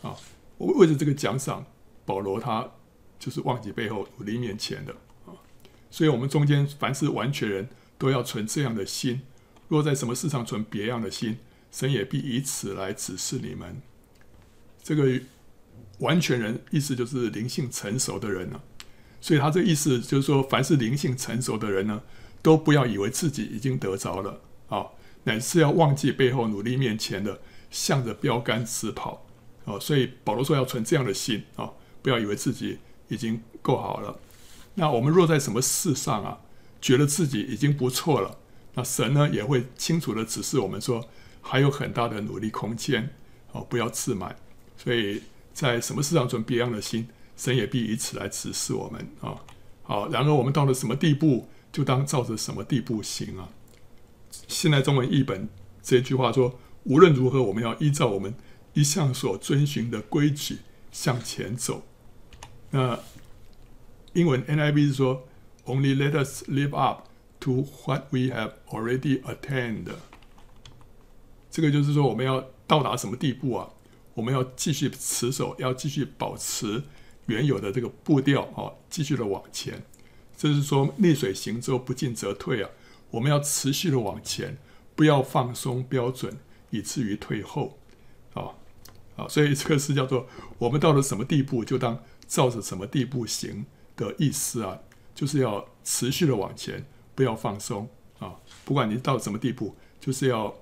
[0.00, 0.16] 啊。
[0.56, 1.66] 我为了这个奖赏，
[2.06, 2.72] 保罗他
[3.18, 4.92] 就是忘记背后，努力面前的
[5.26, 5.36] 啊。
[5.90, 9.20] 所以，我们中间凡是完全人都要存这样的心。
[9.68, 11.38] 若在什么事上存别样的心，
[11.70, 13.82] 神也必以此来指示你们。
[14.82, 15.20] 这个
[15.98, 18.62] 完全人意思就是灵性成熟的人了。
[19.20, 22.02] 所以他这意思就是说，凡是灵性成熟的人呢，
[22.42, 24.86] 都不要以为自己已经得着了啊，
[25.24, 29.24] 乃是要忘记背后，努力面前的，向着标杆直跑
[29.64, 29.78] 啊。
[29.78, 31.70] 所以保罗说要存这样的心啊，
[32.02, 32.78] 不要以为自己
[33.08, 34.18] 已经够好了。
[34.74, 36.40] 那我们若在什么事上啊，
[36.80, 38.38] 觉得自己已经不错了，
[38.74, 41.08] 那神呢也会清楚的指示我们说，
[41.40, 43.14] 还有很大的努力空间
[43.52, 44.34] 哦，不要自满。
[44.76, 49.36] 所以在什么事上存别样的心，神也必以此来指示我们啊。
[49.84, 53.48] 好，然而我们到了什么地步，就当照着什么地步行啊。
[54.46, 55.48] 现在中文译本
[55.82, 58.34] 这句话说，无论如何，我们要依照我们
[58.74, 60.58] 一向所遵循的规矩
[60.90, 61.82] 向前走。
[62.70, 62.98] 那。
[64.14, 65.26] 英文 NIV 是说
[65.64, 67.08] ，Only let us live up
[67.40, 69.88] to what we have already attained。
[71.50, 73.70] 这个就是说，我们要到达什么地步啊？
[74.12, 76.82] 我们要继续持守，要继续保持
[77.24, 79.82] 原有的这个步调啊，继续的往前。
[80.42, 82.70] 就是说，逆水行舟，不进则退啊。
[83.12, 84.58] 我们要持续的往前，
[84.96, 86.36] 不要放松标准，
[86.70, 87.78] 以至于退后
[88.34, 88.50] 啊
[89.14, 89.28] 啊！
[89.28, 90.26] 所以这个是叫做，
[90.58, 93.64] 我们到了什么地步，就当照着什么地步行。
[93.94, 94.80] 的意思啊，
[95.14, 98.34] 就是要持续的往前，不要放松啊！
[98.64, 100.52] 不管你到什么地步，就是要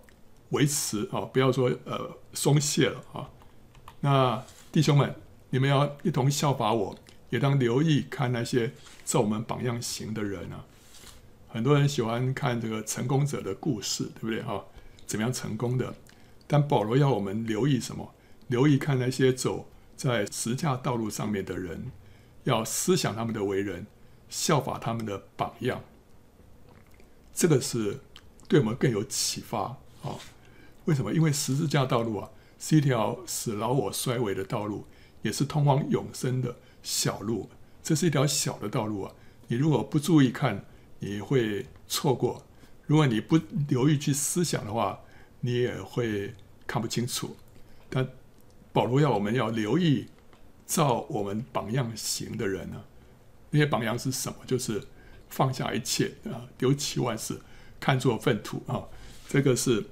[0.51, 3.31] 维持啊，不要说呃松懈了啊。
[4.01, 5.15] 那弟兄们，
[5.49, 6.99] 你们要一同效法我，
[7.31, 8.73] 也当留意看那些
[9.05, 10.67] 照我们榜样行的人啊。
[11.49, 14.65] 很多人喜欢看这个成功者的故事，对不对哈？
[15.07, 15.95] 怎么样成功的？
[16.47, 18.15] 但保罗要我们留意什么？
[18.49, 21.91] 留意看那些走在十架道路上面的人。
[22.45, 23.87] 要思想他们的为人，
[24.31, 25.85] 效法他们的榜样，
[27.35, 28.01] 这个是
[28.49, 30.17] 对我们更有启发啊！
[30.87, 31.13] 为什么？
[31.13, 34.87] 因为十字架道路啊，是一条使老我衰微的道路，
[35.21, 37.49] 也是通往永生的小路。
[37.83, 39.13] 这是一条小的道路啊，
[39.49, 40.65] 你如果不注意看，
[40.99, 42.43] 你会错过；
[42.87, 43.39] 如果你不
[43.69, 45.01] 留意去思想的话，
[45.41, 46.35] 你也会
[46.67, 47.37] 看不清楚。
[47.89, 48.09] 但
[48.73, 50.07] 保罗要我们要留意。
[50.67, 52.85] 照我们榜样行的人呢、啊？
[53.51, 54.37] 那些榜样是什么？
[54.47, 54.81] 就是
[55.29, 57.41] 放下一切啊，丢弃万事，
[57.81, 58.85] 看作粪土啊。
[59.29, 59.85] 这个是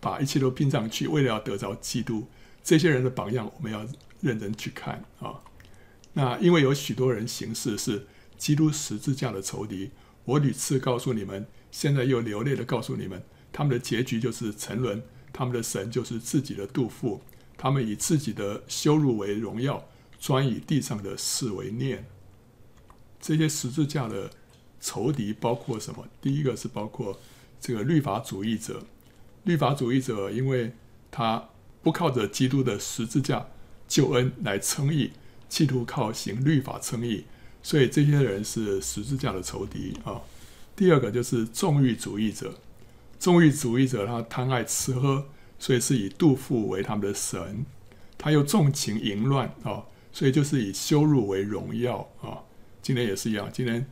[0.00, 2.26] 把一切都拼上去，为了要得着基督。
[2.64, 3.86] 这些人的榜样，我们要
[4.22, 5.38] 认真去看啊。
[6.14, 9.90] 那因为有许多人行事是基督十字架的仇敌，
[10.24, 13.22] 我屡次告诉你们，现在又流泪的告诉你们，
[13.52, 17.22] 他们的结局就是沉沦，他们的神就是自己的肚腹。
[17.56, 22.04] 他们以自己的羞辱为荣耀，专以地上的事为念。
[23.20, 24.28] 这些十字架的
[24.80, 26.08] 仇敌包括什么？
[26.20, 27.20] 第一个是包括
[27.60, 28.84] 这个律法主义者。
[29.44, 30.72] 律法主义者，因为
[31.10, 31.48] 他
[31.82, 33.46] 不靠着基督的十字架
[33.86, 35.12] 救恩来称义，
[35.52, 37.26] 企图靠行律法称义，
[37.62, 40.22] 所以这些人是十字架的仇敌啊。
[40.74, 42.54] 第二个就是纵欲主义者，
[43.18, 45.26] 纵欲主义者他贪爱吃喝，
[45.58, 47.66] 所以是以杜甫为他们的神。
[48.16, 52.40] 他又纵情淫乱啊，所以就是以羞辱为荣耀啊。
[52.80, 53.86] 今天也是一样，今天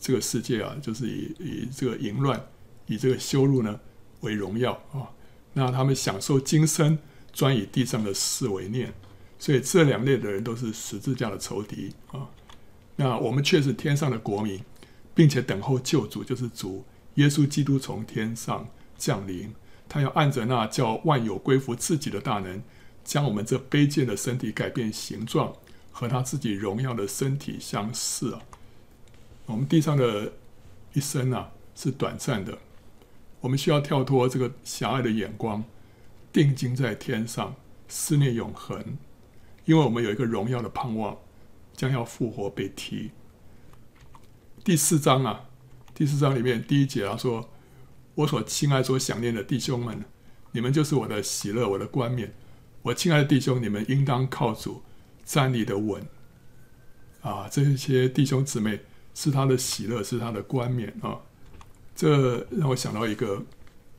[0.00, 2.42] 这个世界啊，就是以以这个淫乱，
[2.86, 3.78] 以这个羞辱呢
[4.22, 5.12] 为荣耀啊。
[5.52, 6.98] 那他们享受今生，
[7.30, 8.94] 专以地上的事为念，
[9.38, 12.28] 所以这两类的人都是十字架的仇敌啊。
[12.96, 14.60] 那我们却是天上的国民，
[15.14, 19.54] 并且等候救主，就是主耶稣基督从天上降临，
[19.88, 22.62] 他要按着那叫万有归服自己的大能，
[23.02, 25.54] 将我们这卑贱的身体改变形状。
[25.96, 28.42] 和他自己荣耀的身体相似啊！
[29.46, 30.32] 我们地上的
[30.92, 32.58] 一生啊是短暂的，
[33.38, 35.62] 我们需要跳脱这个狭隘的眼光，
[36.32, 37.54] 定睛在天上，
[37.86, 38.98] 思念永恒，
[39.64, 41.16] 因为我们有一个荣耀的盼望，
[41.74, 43.10] 将要复活被提。
[44.62, 45.46] 第四章啊，
[45.94, 47.50] 第四章里面第一节啊说
[48.14, 50.04] ：“我所亲爱、所想念的弟兄们，
[50.52, 52.34] 你们就是我的喜乐，我的冠冕。
[52.82, 54.82] 我亲爱的弟兄，你们应当靠主。”
[55.24, 56.06] 站立的稳
[57.22, 58.80] 啊，这些弟兄姊妹
[59.14, 61.18] 是他的喜乐，是他的冠冕啊。
[61.96, 63.42] 这让我想到一个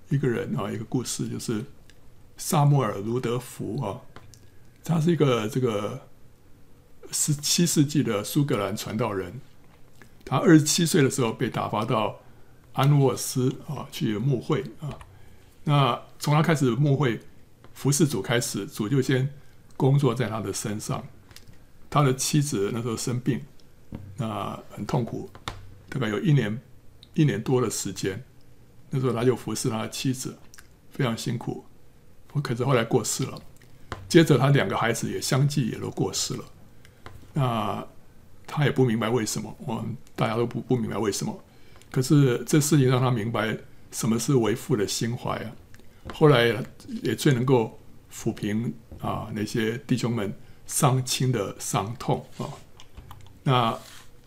[0.10, 1.66] 一个人啊，一个故事，就是
[2.38, 4.00] 撒母耳·卢德福啊。
[4.86, 6.08] 他是一个这个
[7.12, 9.42] 十七世纪的苏格兰传道人。
[10.24, 12.20] 他二十七岁的时候被打发到
[12.74, 14.90] 安沃斯啊去牧会啊。
[15.64, 17.20] 那从他开始牧会
[17.74, 19.28] 服侍主开始，主就先
[19.76, 21.04] 工作在他的身上。
[21.90, 23.42] 他的妻子那时候生病，
[24.18, 25.30] 那很痛苦，
[25.90, 26.62] 大概有一年
[27.16, 28.24] 一年多的时间。
[28.92, 30.38] 那时候他就服侍他的妻子，
[30.92, 31.66] 非常辛苦。
[32.34, 33.42] 我可是后来过世了。
[34.08, 36.46] 接着他两个孩子也相继也都过世了。
[37.34, 37.88] 那
[38.48, 41.38] 他也不明白为什么，我们大家都不不明白为什么。
[41.92, 43.58] 可是这事情让他明白
[43.92, 45.52] 什么是为父的心怀啊。
[46.14, 46.56] 后来
[47.04, 47.80] 也最能够
[48.14, 50.34] 抚平啊那些弟兄们。
[50.68, 52.50] 伤亲的伤痛啊，
[53.44, 53.78] 那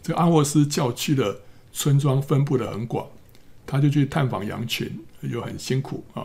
[0.01, 1.37] 这个安沃斯教区的
[1.73, 3.05] 村庄分布的很广，
[3.67, 6.25] 他就去探访羊群，又很辛苦啊。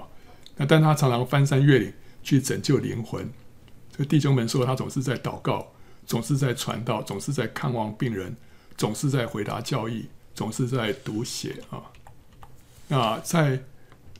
[0.55, 3.27] 那但他常常翻山越岭去拯救灵魂。
[3.95, 5.71] 这弟兄们说，他总是在祷告，
[6.05, 8.35] 总是在传道，总是在看望病人，
[8.75, 11.91] 总是在回答教义，总是在读写啊。
[12.87, 13.63] 那在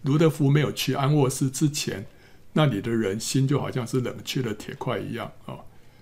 [0.04, 2.06] 卢德福没有去安沃斯之前，
[2.54, 5.58] 那里的人心就好像是冷却的铁块一样啊。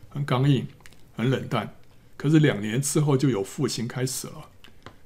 [0.09, 0.67] 很刚硬，
[1.15, 1.75] 很冷淡。
[2.17, 4.49] 可是两年之后就有复兴开始了。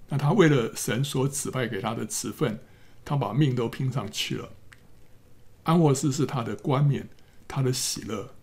[0.10, 2.60] 那他为了神所指派给他的职分，
[3.06, 4.50] 他把命都拼上去了。
[5.64, 7.08] 安沃斯是他的冠冕，
[7.48, 8.35] 他的喜乐。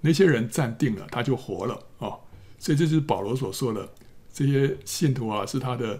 [0.00, 2.20] 那些人站定了，他就活了啊、哦！
[2.58, 3.88] 所以这就是保罗所说的，
[4.32, 5.98] 这些信徒啊是他的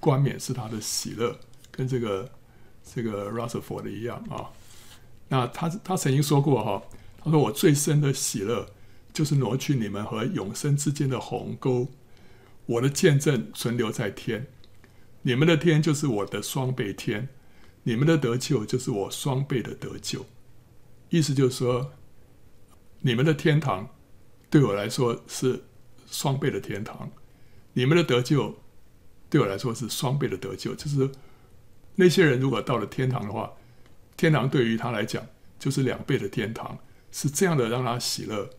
[0.00, 1.38] 冠冕，是他的喜乐，
[1.70, 2.30] 跟这个
[2.94, 4.50] 这个 Rutherford 一样啊、
[5.28, 6.82] 那他他曾经说过哈，
[7.22, 8.68] 他说我最深的喜乐。
[9.12, 11.88] 就是挪去你们和永生之间的鸿沟，
[12.66, 14.46] 我的见证存留在天，
[15.22, 17.30] 你们的天就是我的双倍天，
[17.84, 20.26] 你们的得救就是我双倍的得救。
[21.08, 21.92] 意思就是说，
[23.06, 23.88] 你们的天堂
[24.50, 25.62] 对我来说是
[26.10, 27.08] 双倍的天堂，
[27.72, 28.58] 你们的得救
[29.30, 30.74] 对我来说是双倍的得救。
[30.74, 31.08] 就是
[31.94, 33.52] 那些人如果到了天堂的话，
[34.16, 35.24] 天堂对于他来讲
[35.56, 36.76] 就是两倍的天堂，
[37.12, 38.50] 是这样的让他喜乐。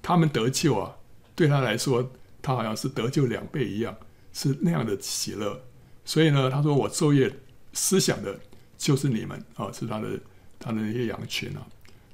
[0.00, 0.96] 他们得救啊，
[1.34, 3.96] 对他来说，他好像是得救两倍一样，
[4.32, 5.64] 是那样的喜乐。
[6.04, 7.40] 所以呢，他说：“我昼夜
[7.72, 8.38] 思想的，
[8.78, 10.20] 就是你们啊，是他的
[10.60, 11.66] 他的那些羊群啊。”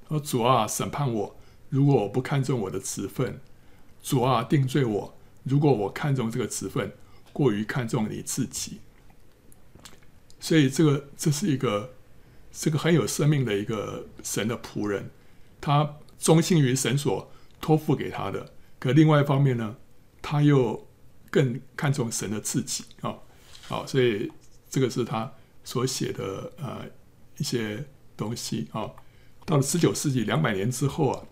[0.08, 1.36] 他说：“主啊，审判我，
[1.72, 3.40] 如果我不看重我的职分；
[4.02, 6.92] 主啊，定罪我，如果我看重这个职分，
[7.32, 8.80] 过于看重你自己。”
[10.38, 11.94] 所以，这个这是一个
[12.52, 15.10] 这个很有生命的一个神的仆人，
[15.60, 17.32] 他忠心于神所。
[17.62, 19.76] 托付给他的，可另外一方面呢，
[20.20, 20.84] 他又
[21.30, 23.14] 更看重神的自己啊，
[23.68, 24.32] 好，所以
[24.68, 25.32] 这个是他
[25.62, 26.84] 所写的呃
[27.38, 27.84] 一些
[28.16, 28.90] 东西啊。
[29.46, 31.22] 到了十九世纪两百年之后啊，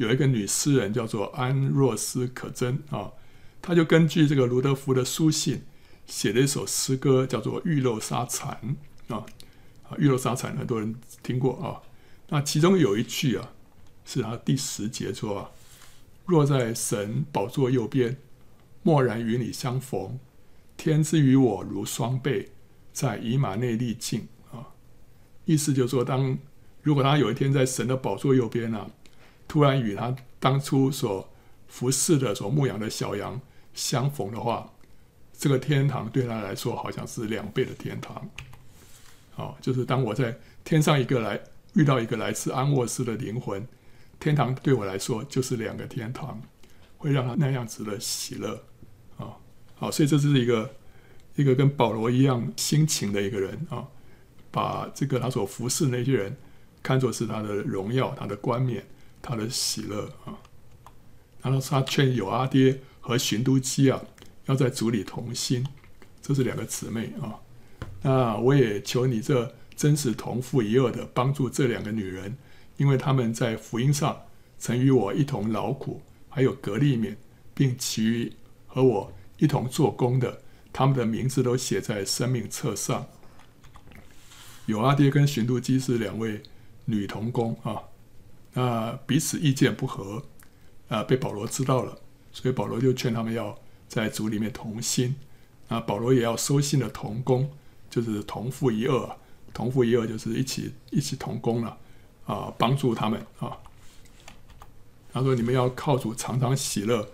[0.00, 3.12] 有一个女诗人叫做安若斯可真啊，
[3.60, 5.62] 她就根据这个卢德福的书信
[6.06, 8.76] 写了一首诗歌，叫做《玉漏沙残》
[9.14, 9.26] 啊，
[9.84, 11.82] 啊，《玉漏沙残》很多人听过啊。
[12.30, 13.52] 那其中有一句啊。
[14.02, 15.50] 是他第十节说啊
[16.26, 18.16] ：“若在神宝座右边，
[18.82, 20.18] 默然与你相逢，
[20.76, 22.48] 天之与我如双倍，
[22.92, 24.74] 在以马内利尽啊。”
[25.44, 26.36] 意思就是说，当
[26.82, 28.90] 如果他有一天在神的宝座右边呢、啊，
[29.50, 31.28] 突然与他当初所
[31.66, 33.40] 服侍的、所牧养的小羊
[33.74, 34.72] 相逢的话，
[35.36, 38.30] 这个天堂对他来说好像是两倍的天堂。
[39.32, 41.40] 好，就是当我在天上一个来
[41.74, 43.66] 遇到一个来自安沃斯的灵魂，
[44.20, 46.40] 天堂对我来说就是两个天堂，
[46.96, 48.54] 会让他那样子的喜乐
[49.18, 49.34] 啊。
[49.74, 50.70] 好，所以这是一个
[51.34, 53.84] 一个跟保罗一样心情的一个人啊，
[54.52, 56.36] 把这个他所服侍那些人
[56.84, 58.84] 看作是他的荣耀、他的冠冕、
[59.22, 60.38] 他的喜乐啊。
[61.42, 64.02] 然后他劝友阿爹和寻都基啊，
[64.46, 65.66] 要在主里同心，
[66.20, 67.40] 这是两个姊妹啊。
[68.02, 72.36] 那我也求你这真是同父一轭的帮助这两个女人，
[72.76, 74.20] 因为她们在福音上
[74.58, 77.16] 曾与我一同劳苦，还有革利免，
[77.54, 78.32] 并其余
[78.66, 83.06] 和我一同做工的，他们的名字都写在生命册上。
[84.66, 86.42] 友阿爹跟寻都基是两位
[86.84, 87.82] 女同工啊，
[88.52, 90.22] 那彼此意见不合，
[90.88, 91.98] 啊，被保罗知道了，
[92.32, 93.58] 所以保罗就劝他们要
[93.88, 95.14] 在主里面同心，
[95.68, 97.50] 啊，保罗也要收信的同工。
[97.88, 99.16] 就是同父一轭，
[99.52, 101.76] 同父一轭就是一起一起同工了，
[102.24, 103.58] 啊，帮助他们啊。
[105.12, 107.08] 他说：“你们要靠主常常喜乐。”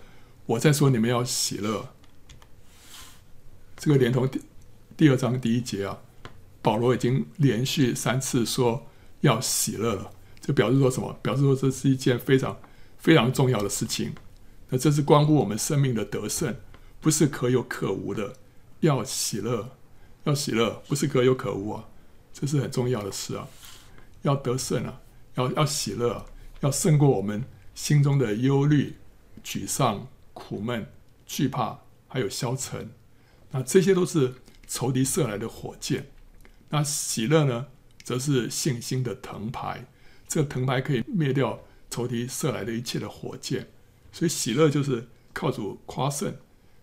[0.45, 1.89] 我在说你们要喜乐。
[3.75, 4.41] 这个连同第
[4.95, 5.97] 第二章第一节啊，
[6.61, 8.85] 保罗已经连续三次说
[9.21, 10.11] 要喜乐了，
[10.47, 11.11] 这表示说什么？
[11.21, 12.57] 表示说这是一件非常
[12.97, 14.13] 非常重要的事情。
[14.69, 16.55] 那这是关乎我们生命的得胜，
[17.01, 18.33] 不是可有可无的，
[18.79, 19.71] 要喜乐。
[20.23, 21.89] 要喜乐，不是可有可无啊，
[22.31, 23.49] 这是很重要的事啊。
[24.21, 25.01] 要得胜啊，
[25.35, 26.25] 要要喜乐，
[26.61, 27.43] 要胜过我们
[27.75, 28.95] 心中的忧虑、
[29.43, 30.89] 沮丧、苦闷、
[31.25, 32.89] 惧怕，还有消沉。
[33.51, 36.07] 那这些都是仇敌射来的火箭。
[36.69, 37.67] 那喜乐呢，
[38.01, 39.85] 则是信心的藤牌。
[40.27, 41.59] 这藤牌可以灭掉
[41.89, 43.67] 仇敌射来的一切的火箭。
[44.11, 46.35] 所以喜乐就是靠主夸胜，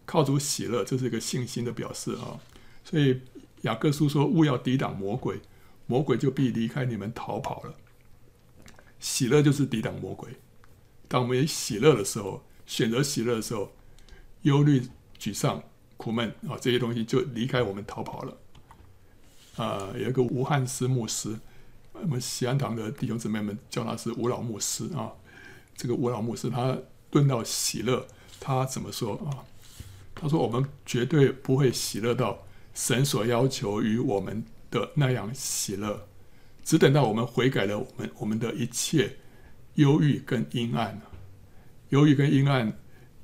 [0.07, 2.41] 靠主喜乐，这是一个信心的表示啊。
[2.85, 3.21] 所以。
[3.65, 5.41] 雅各书说：“勿要抵挡魔鬼，
[5.87, 7.75] 魔鬼就必离开你们逃跑了。
[9.01, 10.29] 喜乐就是抵挡魔鬼。
[11.09, 13.73] 当我们喜乐的时候，选择喜乐的时候，
[14.43, 14.83] 忧虑、
[15.19, 15.63] 沮丧、
[15.97, 18.37] 苦闷啊，这些东西就离开我们逃跑了。
[19.57, 21.39] 啊，有一个吴汉思牧师，
[22.05, 25.13] 我们锡安堂的弟兄姊妹们叫他是吴老牧师啊。
[25.77, 26.79] 这个吴老牧师他
[27.13, 28.07] 论到喜乐，
[28.39, 29.45] 他怎么说啊？
[30.15, 32.39] 他说：我们绝对不会喜乐到。”
[32.75, 36.09] 神所要求于我们的那样喜乐，
[36.65, 39.17] 只等到我们悔改了，我们我们的一切
[39.75, 41.01] 忧郁跟阴暗，
[41.91, 42.77] 忧郁跟阴暗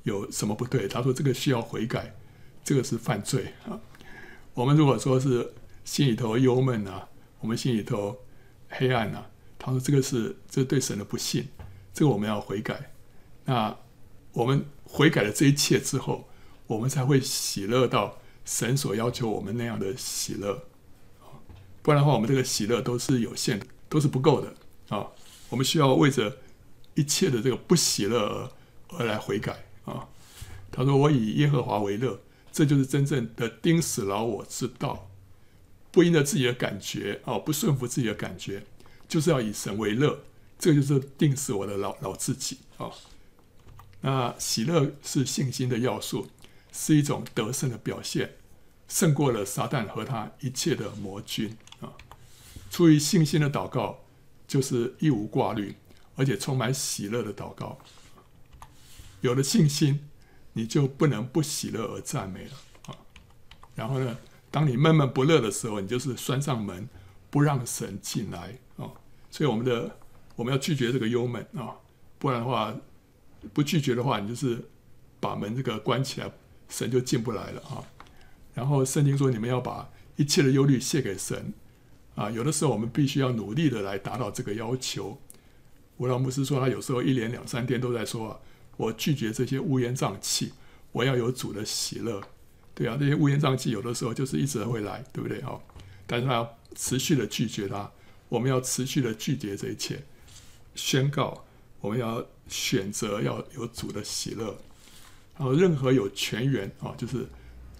[0.03, 0.87] 有什么不对？
[0.87, 2.15] 他说这个需要悔改，
[2.63, 3.77] 这个是犯罪啊。
[4.53, 7.09] 我们如果说是心里头忧闷啊，
[7.41, 8.17] 我们心里头
[8.71, 9.29] 黑暗啊，
[9.59, 11.47] 他说这个是这对神的不信，
[11.93, 12.91] 这个我们要悔改。
[13.45, 13.77] 那
[14.33, 16.27] 我们悔改了这一切之后，
[16.65, 18.17] 我们才会喜乐到。
[18.43, 20.63] 神所要求我们那样的喜乐，
[21.83, 24.51] 不然的话，我们这个喜乐都是有限的，都是不够的
[24.89, 25.05] 啊！
[25.49, 26.39] 我们需要为着
[26.95, 28.51] 一切的这个不喜乐
[28.89, 30.09] 而而来悔改啊！
[30.71, 32.19] 他说：“我以耶和华为乐，
[32.51, 35.10] 这就是真正的钉死老我之道，
[35.91, 38.63] 不因着自己的感觉啊，不顺服自己的感觉，
[39.07, 40.23] 就是要以神为乐，
[40.57, 42.89] 这个就是定死我的老老自己啊！
[44.01, 46.27] 那喜乐是信心的要素。”
[46.73, 48.37] 是一种得胜的表现，
[48.87, 51.91] 胜过了撒旦和他一切的魔君啊！
[52.69, 54.05] 出于信心的祷告，
[54.47, 55.75] 就是一无挂虑，
[56.15, 57.77] 而且充满喜乐的祷告。
[59.19, 60.07] 有了信心，
[60.53, 62.51] 你就不能不喜乐而赞美了
[62.85, 62.95] 啊！
[63.75, 64.17] 然后呢，
[64.51, 66.87] 当你闷闷不乐的时候，你就是拴上门，
[67.31, 68.85] 不让神进来啊！
[69.31, 69.97] 所以我们的
[70.35, 71.77] 我们要拒绝这个幽闷啊，
[72.19, 72.75] 不然的话，
[73.53, 74.69] 不拒绝的话，你就是
[75.19, 76.31] 把门这个关起来。
[76.69, 77.83] 神就进不来了啊！
[78.53, 81.53] 然后圣经说，你们要把一切的忧虑卸给神
[82.15, 82.31] 啊！
[82.31, 85.19] 有的时候我们必须要努力的来达到这个要求。
[85.97, 88.39] 吴老牧师说，他有时候一连两三天都在说啊，
[88.77, 90.53] 我拒绝这些乌烟瘴气，
[90.93, 92.21] 我要有主的喜乐。
[92.73, 95.61] 对啊，这些乌烟瘴气有的时候就是一直会来，对不对哦？
[96.07, 97.89] 但是他要持续的拒绝它，
[98.29, 100.03] 我们要持续的拒绝这一切，
[100.75, 101.45] 宣告
[101.79, 104.57] 我们要选择要有主的喜乐。
[105.37, 107.25] 然后，任何有全源啊，就是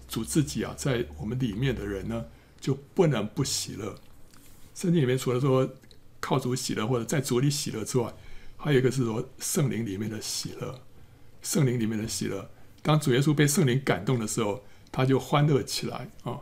[0.08, 2.24] 主自己啊，在我们里面的人呢，
[2.60, 3.94] 就不能不喜乐。
[4.74, 5.68] 圣经里面除了说
[6.18, 8.12] 靠主喜乐或者在主里喜乐之外，
[8.56, 10.80] 还有一个是说圣灵里面的喜乐，
[11.42, 12.50] 圣灵里面的喜乐。
[12.80, 16.38] 当主耶稣被圣灵感动的时候，他就欢乐起来啊。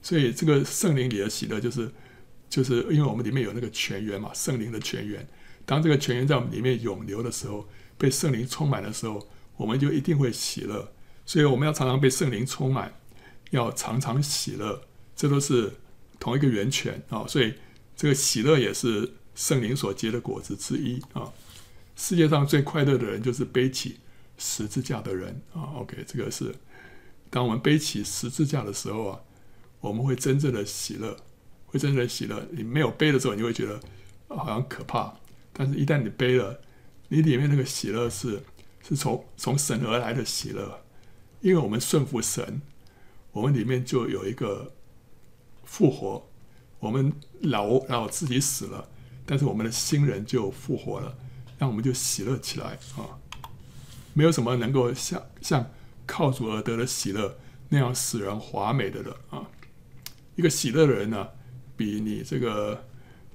[0.00, 1.90] 所以这个圣灵里的喜乐，就是
[2.48, 5.26] 就是因为我们里面有那个泉源嘛，圣灵的泉源。
[5.66, 9.26] 当这个泉源在我们里面涌流的时候，被圣灵充满的时候，
[9.56, 10.92] 我们就一定会喜乐。
[11.24, 12.92] 所以我们要常常被圣灵充满，
[13.50, 14.82] 要常常喜乐，
[15.16, 15.72] 这都是
[16.20, 17.24] 同一个源泉啊。
[17.26, 17.54] 所以
[17.96, 21.32] 这个喜乐也是圣灵所结的果子之一啊。
[21.96, 23.96] 世界上最快乐的人就是背起
[24.36, 25.72] 十字架的人啊。
[25.76, 26.54] OK，这个是
[27.34, 29.20] 当我们背起十字架的时候啊，
[29.80, 31.16] 我们会真正的喜乐，
[31.66, 32.46] 会真正的喜乐。
[32.52, 33.80] 你没有背的时候，你会觉得
[34.28, 35.12] 好像可怕。
[35.52, 36.60] 但是，一旦你背了，
[37.08, 38.40] 你里面那个喜乐是
[38.88, 40.80] 是从从神而来的喜乐，
[41.40, 42.62] 因为我们顺服神，
[43.32, 44.72] 我们里面就有一个
[45.64, 46.24] 复活。
[46.78, 48.88] 我们老老自己死了，
[49.26, 51.18] 但是我们的新人就复活了，
[51.58, 53.18] 让我们就喜乐起来啊！
[54.12, 55.68] 没有什么能够像像
[56.06, 57.38] 靠主而得的喜乐
[57.68, 59.48] 那样使人华美的了啊！
[60.36, 61.28] 一个喜乐的人呢，
[61.76, 62.84] 比你这个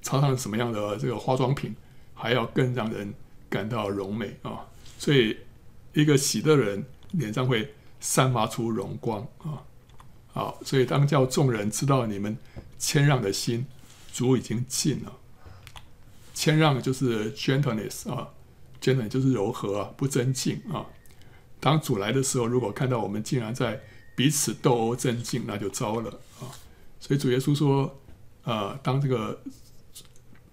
[0.02, 1.74] 擦上什么样的这个化妆品，
[2.14, 3.12] 还要更让人
[3.48, 4.66] 感到荣美啊！
[4.98, 5.36] 所以，
[5.92, 9.62] 一个喜乐的人脸上会散发出荣光啊！
[10.32, 12.36] 好，所以当叫众人知道你们
[12.78, 13.66] 谦让的心，
[14.12, 15.12] 主已经尽了。
[16.32, 18.28] 谦让就是 gentleness 啊
[18.80, 20.86] ，gentle 就是柔和啊，不争竞啊。
[21.60, 23.80] 当主来的时候，如果看到我们竟然在
[24.16, 26.50] 彼此斗殴争竞，那就糟了啊！
[26.98, 28.00] 所以主耶稣说，
[28.42, 29.40] 呃，当这个。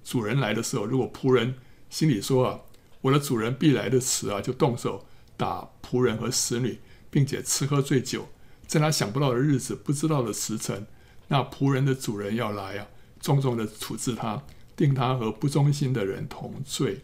[0.09, 1.53] 主人来的时候，如果仆人
[1.89, 2.61] 心里说啊，
[3.01, 5.05] 我的主人必来的迟啊，就动手
[5.35, 6.79] 打仆人和使女，
[7.09, 8.25] 并且吃喝醉酒，
[8.65, 10.87] 在他想不到的日子、不知道的时辰，
[11.27, 12.87] 那仆人的主人要来啊，
[13.19, 14.41] 重重的处置他，
[14.77, 17.01] 定他和不忠心的人同罪。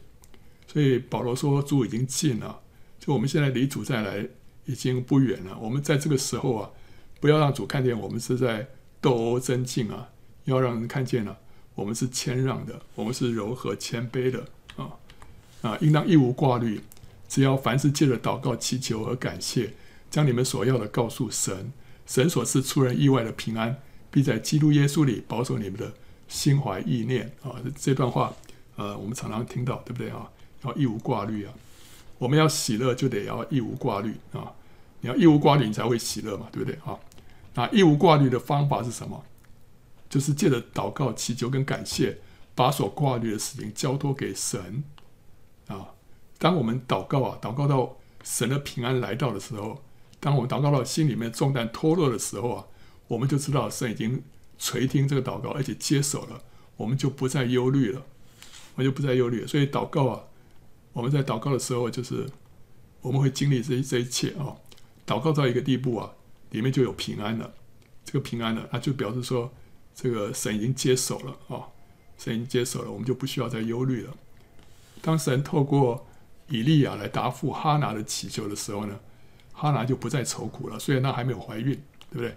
[0.66, 2.62] 所以保罗说，主已经尽了，
[3.04, 4.26] 就我们现在离主再来
[4.66, 5.58] 已经不远了。
[5.60, 6.70] 我们在这个时候啊，
[7.20, 8.66] 不要让主看见我们是在
[9.02, 10.08] 斗殴争竞啊，
[10.46, 11.38] 要让人看见了。
[11.76, 14.46] 我们是谦让的，我们是柔和谦卑的
[14.78, 14.90] 啊
[15.64, 15.78] 啊！
[15.82, 16.80] 应当一无挂虑，
[17.28, 19.74] 只要凡事借着祷告、祈求和感谢，
[20.10, 21.74] 将你们所要的告诉神。
[22.06, 25.92] 神所赐出人意外的平安，必在基督耶稣里保守你们的
[26.30, 27.56] 心怀意念啊！
[27.78, 28.34] 这段话，
[28.78, 30.30] 呃，我们常常听到，对不对啊？
[30.64, 31.54] 要一无挂虑啊！
[32.24, 34.54] 我们要喜乐，就得要一无挂虑啊！
[35.02, 36.98] 你要一无挂虑，你才会喜乐嘛，对不对啊？
[37.54, 39.26] 那一无挂虑的方法是什么？
[40.10, 42.20] 就是借着祷告、祈求跟感谢，
[42.56, 44.86] 把所挂虑的事情交托给神
[45.68, 45.90] 啊。
[46.38, 49.84] 当我们祷告啊，祷告到神的平安来到的时候，
[50.22, 52.66] 当我们祷告到心里面重担脱落的时候啊，
[53.10, 54.24] 我们就知道神已经
[54.58, 56.42] 垂听这个祷告，而且接手了，
[56.78, 58.02] 我们就不再忧虑了，
[58.76, 59.48] 我们就不再忧虑了。
[59.48, 60.24] 所以祷告啊，
[60.94, 62.30] 我们在祷告的时候，就是
[63.02, 64.56] 我们会经历这这一切啊。
[65.06, 66.12] 祷告到一个地步啊，
[66.52, 67.54] 里面就有平安了。
[68.06, 69.52] 这个平安了，那就表示说。
[69.96, 71.70] 这个神已经接手了啊、
[72.18, 74.12] 神已经接手了，我们就不需要再忧虑了。
[75.04, 76.08] 当神透过
[76.48, 79.00] 以利亚来答复哈拿的祈求的时候呢，
[79.52, 80.80] 哈拿就不再愁苦了。
[80.80, 81.80] 虽然她还没有怀孕，
[82.10, 82.36] 对不对？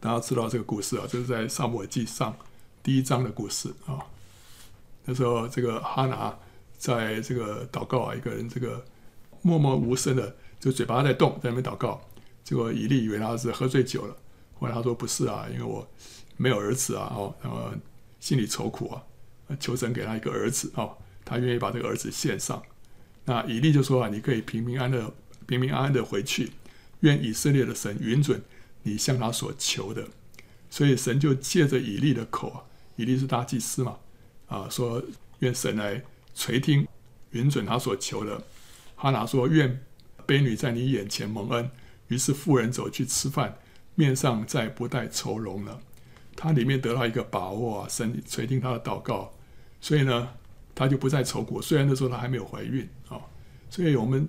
[0.00, 2.36] 大家知道这个故事啊，就是在撒母耳记上
[2.82, 4.04] 第一章的故事啊、
[5.06, 6.38] 那时候这个哈拿
[6.78, 8.82] 在这个祷告啊，一个人这个
[9.42, 12.00] 默默无声的，就嘴巴在动，在那边祷告。
[12.42, 14.16] 结果以利以为他是喝醉酒了。
[14.58, 15.86] 后来他说：“不是啊，因为我
[16.36, 17.70] 没有儿子啊，哦，然后
[18.20, 19.02] 心里愁苦啊，
[19.60, 22.62] 求神给他一个儿子哦，他愿意把这个儿子献上。
[23.26, 25.12] 那以利就说啊，你可以平平安的、
[25.46, 26.50] 平平安安的回去，
[27.00, 28.42] 愿以色列的神允准
[28.82, 30.08] 你向他所求的。
[30.70, 32.64] 所以神就借着以利的口啊，
[32.96, 33.98] 以利是大祭司嘛，
[34.46, 35.02] 啊，说
[35.40, 36.02] 愿神来
[36.38, 36.86] 垂听，
[37.32, 38.40] 允准他所求的。
[38.94, 39.82] 哈拿说：愿
[40.24, 41.68] 卑女在你眼前蒙恩。
[42.06, 43.58] 于是妇人走去吃饭。”
[43.98, 45.80] 面上再不带愁容了，
[46.36, 49.34] 他里面得到一个把握啊，神垂听他的祷告，
[49.80, 50.28] 所以呢，
[50.72, 51.60] 他就不再愁苦。
[51.60, 53.18] 虽然那时候他还没有怀孕啊，
[53.68, 54.28] 所以我们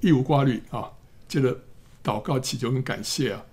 [0.00, 0.90] 一无挂虑啊，
[1.28, 1.54] 借着
[2.02, 3.44] 祷告、祈求跟感谢啊，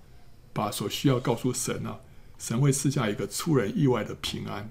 [0.54, 2.00] 把所需要告诉神啊，
[2.38, 4.70] 神会赐下一个出人意外的平安。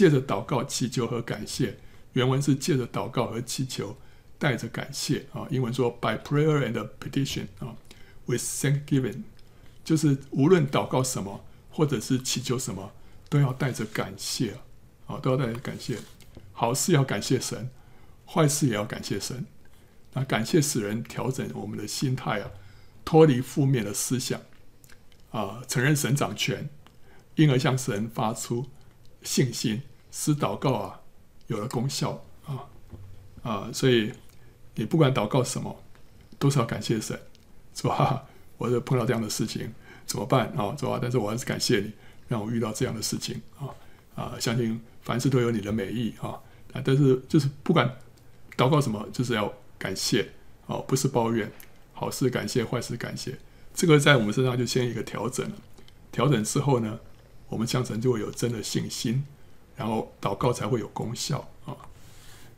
[0.00, 1.76] 借着祷告、祈求和感谢，
[2.14, 3.94] 原文是借着祷告和祈求，
[4.38, 5.46] 带着感谢啊。
[5.50, 7.76] 英文说 by prayer and petition 啊。
[8.24, 9.24] With thank giving”，
[9.84, 12.92] 就是无论祷告什么，或者是祈求什么，
[13.28, 14.56] 都要带着感谢
[15.06, 15.98] 啊，都要带着感谢。
[16.54, 17.68] 好事要感谢神，
[18.26, 19.44] 坏事也要感谢神。
[20.14, 22.50] 那感谢使人调整我们的心态啊，
[23.04, 24.40] 脱离负面的思想
[25.30, 26.70] 啊，承认神掌权，
[27.34, 28.66] 因而向神发出
[29.22, 31.00] 信心，使祷告啊
[31.46, 32.64] 有了功效啊
[33.42, 33.70] 啊！
[33.72, 34.12] 所以
[34.74, 35.82] 你不管祷告什么，
[36.38, 37.20] 都是要感谢神，
[37.74, 38.24] 是吧？
[38.58, 39.72] 我就碰到这样的事情
[40.06, 40.74] 怎么办啊？
[40.78, 40.98] 是吧？
[41.00, 41.92] 但是我还是感谢你，
[42.28, 43.68] 让我遇到这样的事情啊
[44.14, 44.36] 啊！
[44.40, 46.38] 相信凡事都有你的美意啊！
[46.84, 47.90] 但是就是不管
[48.56, 50.30] 祷告什么，就是要感谢
[50.66, 51.50] 哦，不是抱怨。
[51.92, 53.38] 好事感谢，坏事感谢，
[53.74, 55.56] 这个在我们身上就先一个调整了。
[56.10, 56.98] 调整之后呢，
[57.50, 59.22] 我们向神就会有真的信心，
[59.76, 61.76] 然后祷告才会有功效啊！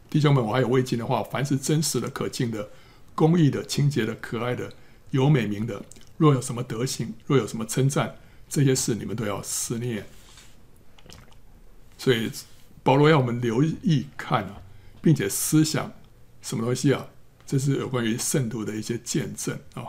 [0.09, 2.69] 弟兄们，我还有未尽的话：凡是真实的、可敬的、
[3.15, 4.71] 公义的、清洁的、可爱的、
[5.11, 5.83] 有美名的，
[6.19, 8.19] 若有什么德行，若有什么称赞，
[8.49, 10.07] 这些事你们都要思念。
[11.97, 12.31] 所以
[12.83, 14.61] 保罗要我们留意看啊，
[15.01, 15.91] 并且思想
[16.43, 17.09] 什么东西啊？
[17.47, 19.87] 这是有关于圣徒的一些见证啊，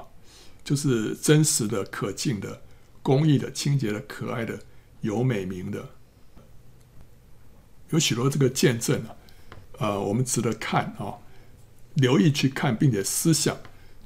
[0.64, 2.62] 就是真实的、可敬的、
[3.02, 4.60] 公义的、清洁的、可爱的、
[5.04, 5.90] 有美名的，
[7.92, 9.16] 有许多这个见证啊，
[9.78, 11.14] 呃，我们值得看啊，
[11.94, 13.56] 留意去看，并且思想，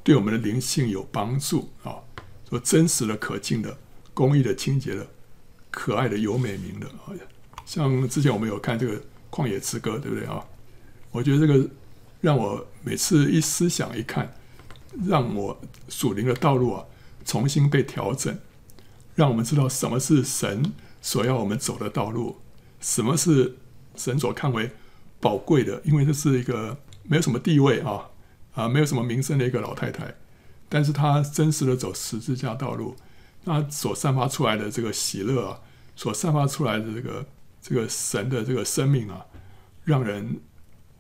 [0.03, 1.95] 对我们的灵性有帮助啊。
[2.49, 3.77] 说真实的、可敬的、
[4.13, 5.07] 公益的、清洁的、
[5.71, 7.15] 可爱的、有美名的啊，
[7.65, 8.97] 像之前我们有看这个
[9.31, 10.45] 《旷野之歌》，对不对啊？
[11.11, 11.67] 我觉得这个。
[12.19, 14.33] 让我每次一思想一看，
[15.05, 16.83] 让我属灵的道路啊
[17.23, 18.35] 重新被调整，
[19.13, 20.73] 让我们知道什么是神
[21.07, 22.41] 所要我们走的道路，
[22.81, 23.55] 什么是
[23.95, 24.69] 神所看为
[25.21, 25.81] 宝贵的。
[25.85, 28.09] 因为这是一个没有什么地位啊
[28.53, 30.13] 啊，没有什么名声的一个老太太，
[30.67, 32.93] 但是她真实的走十字架道路，
[33.45, 35.61] 那所散发出来的这个喜乐啊，
[35.95, 37.25] 所散发出来的这个
[37.61, 39.25] 这个神的这个生命啊，
[39.85, 40.41] 让人。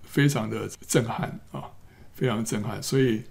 [0.09, 1.61] 非常的震撼啊，
[2.13, 2.81] 非常震撼。
[2.81, 3.21] 所以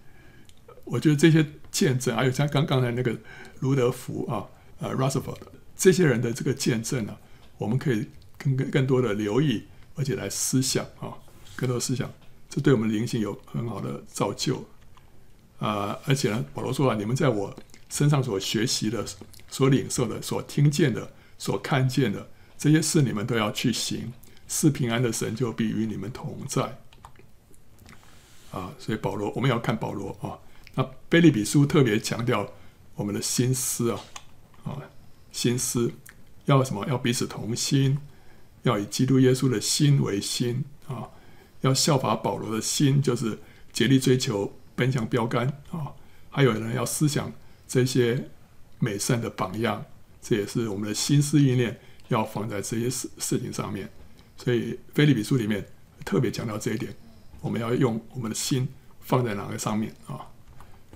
[0.84, 3.16] 我觉得这些见证，还有像刚刚才那个
[3.60, 4.44] 卢德福啊，
[4.78, 5.38] 呃，Rutherford
[5.76, 7.16] 这些人的这个见证呢，
[7.58, 8.08] 我们可以
[8.38, 9.64] 更更多的留意，
[9.94, 11.12] 而且来思想啊，
[11.54, 12.10] 更多思想，
[12.48, 14.64] 这对我们灵性有很好的造就
[15.58, 15.98] 啊。
[16.06, 17.54] 而且呢，保罗说啊，你们在我
[17.88, 19.04] 身上所学习的、
[19.48, 24.12] 所领受的、所听见的、所看见的这些事，你们都要去行。
[24.48, 26.78] 是平安的神就必与你们同在
[28.52, 28.72] 啊！
[28.78, 30.38] 所以保罗，我们要看保罗啊。
[30.76, 32.48] 那腓利比书特别强调
[32.94, 34.00] 我们的心思啊
[34.62, 34.78] 啊，
[35.36, 35.92] 心思
[36.46, 36.86] 要什么？
[36.86, 37.98] 要彼此同心，
[38.62, 41.10] 要以基督耶稣的心为心啊！
[41.60, 43.38] 要效法保罗的心，就是
[43.70, 45.92] 竭力追求奔向标杆啊！
[46.30, 47.30] 还有人要思想
[47.68, 48.30] 这些
[48.78, 49.84] 美善的榜样，
[50.22, 51.78] 这也是我们的心思意念
[52.08, 53.90] 要放在这些事事情上面。
[54.38, 55.66] 所以，腓利比书里面
[56.02, 56.94] 特别强调这一点，
[57.42, 58.66] 我们要用我们的心
[59.00, 60.24] 放在哪个上面啊？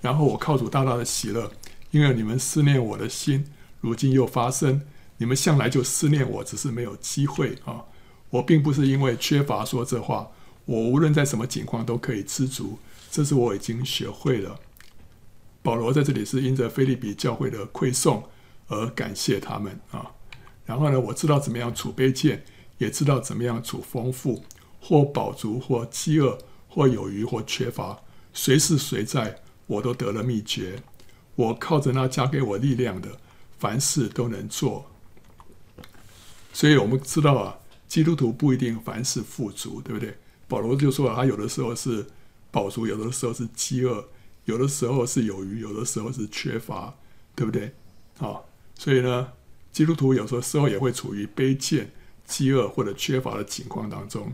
[0.01, 1.51] 然后我靠主大大的喜乐，
[1.91, 3.45] 因为你们思念我的心，
[3.81, 4.81] 如今又发生。
[5.17, 7.83] 你们向来就思念我，只是没有机会啊。
[8.29, 10.31] 我并不是因为缺乏说这话，
[10.65, 12.79] 我无论在什么情况都可以知足，
[13.11, 14.59] 这是我已经学会了。
[15.61, 18.23] 保罗在这里是因着腓立比教会的馈送
[18.67, 20.11] 而感谢他们啊。
[20.65, 22.43] 然后呢，我知道怎么样处卑贱。
[22.77, 24.43] 也知道怎么样处丰富，
[24.79, 27.99] 或饱足，或饥饿，或有余，或缺乏，
[28.33, 30.81] 随时随在，我都得了秘诀。
[31.35, 33.19] 我靠着那加给我力量的，
[33.61, 34.91] 凡事都能做。
[36.51, 40.17] 所以我们知道啊，基督徒不一定凡事富足，对不对？
[40.49, 42.05] 保罗就说，他有的时候是
[42.51, 44.05] 饱足，有的时候是饥饿，
[44.45, 46.95] 有的时候是有余，有的时候是缺乏，
[47.35, 47.73] 对不对？
[48.17, 48.41] 啊，
[48.75, 49.31] 所以呢，
[49.71, 51.91] 基督徒有时候时候也会处于卑贱。
[52.23, 54.33] 饥饿或者缺乏的情况当中，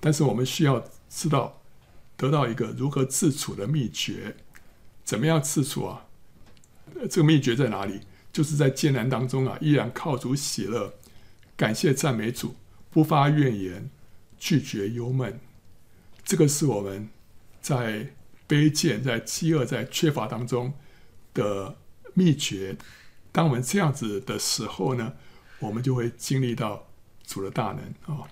[0.00, 1.60] 但是我们需要知道
[2.16, 4.34] 得到一个如何自处的秘诀。
[5.04, 6.06] 怎么样自处啊？
[7.10, 8.00] 这个秘诀在哪里？
[8.36, 10.92] 就是在艰难当中啊，依然靠主喜乐，
[11.56, 12.54] 感谢赞美主，
[12.90, 13.88] 不发怨言，
[14.36, 15.40] 拒绝忧闷。
[16.22, 17.08] 这个是我们
[17.62, 18.08] 在
[18.46, 20.74] 卑贱、在饥饿、在缺乏当中
[21.32, 21.78] 的
[22.12, 22.76] 秘诀。
[23.32, 25.14] 当我们这样子的时候呢，
[25.60, 26.82] 我们就会经历到。
[27.28, 28.22] 主的大能啊、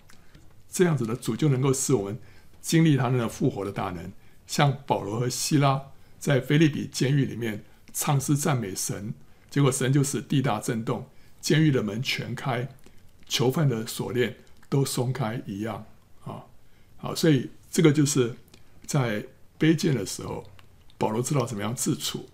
[0.70, 2.16] 这样子的主就能够使我们
[2.60, 4.12] 经历他那个复活的大能，
[4.46, 5.82] 像保罗和西拉
[6.20, 9.12] 在腓利比监狱里面唱诗赞美神，
[9.54, 11.08] 结果神就使地大震动，
[11.40, 12.68] 监狱的门全开，
[13.28, 14.34] 囚犯的锁链
[14.68, 15.86] 都松开一样
[16.24, 16.42] 啊、
[16.96, 18.34] 好，所以这个就是
[18.84, 19.24] 在
[19.56, 20.42] 卑贱的时候，
[20.98, 22.28] 保罗知道怎么样自处，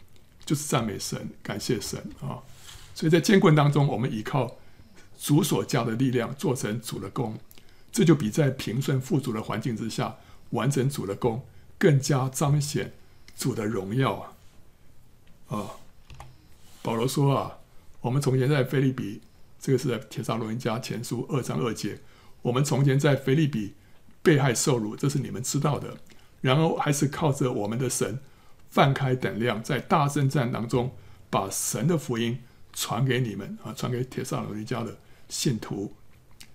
[0.46, 2.40] 就是赞美神，感谢神啊、
[2.94, 4.56] 所以在监困当中，我们依靠。
[5.18, 7.38] 主所加的力量做成主的工，
[7.92, 10.16] 这就比在平顺富足的环境之下
[10.52, 11.44] 完成主的工
[11.76, 12.94] 更加彰显
[13.36, 14.32] 主的荣耀啊！
[15.48, 15.70] 啊，
[16.82, 17.58] 保罗说啊，
[18.00, 19.20] 我们从前在腓立比，
[19.58, 21.98] 这个是在帖撒罗尼迦前书二章二节，
[22.42, 23.74] 我们从前在腓立比
[24.22, 25.98] 被害受辱，这是你们知道的。
[26.40, 28.18] 然后还是靠着我们的神
[28.70, 30.90] 放开胆量，在大征战当中
[31.28, 32.40] 把神的福音
[32.72, 34.96] 传给你们啊，传给帖撒罗尼迦的
[35.28, 35.94] 信徒。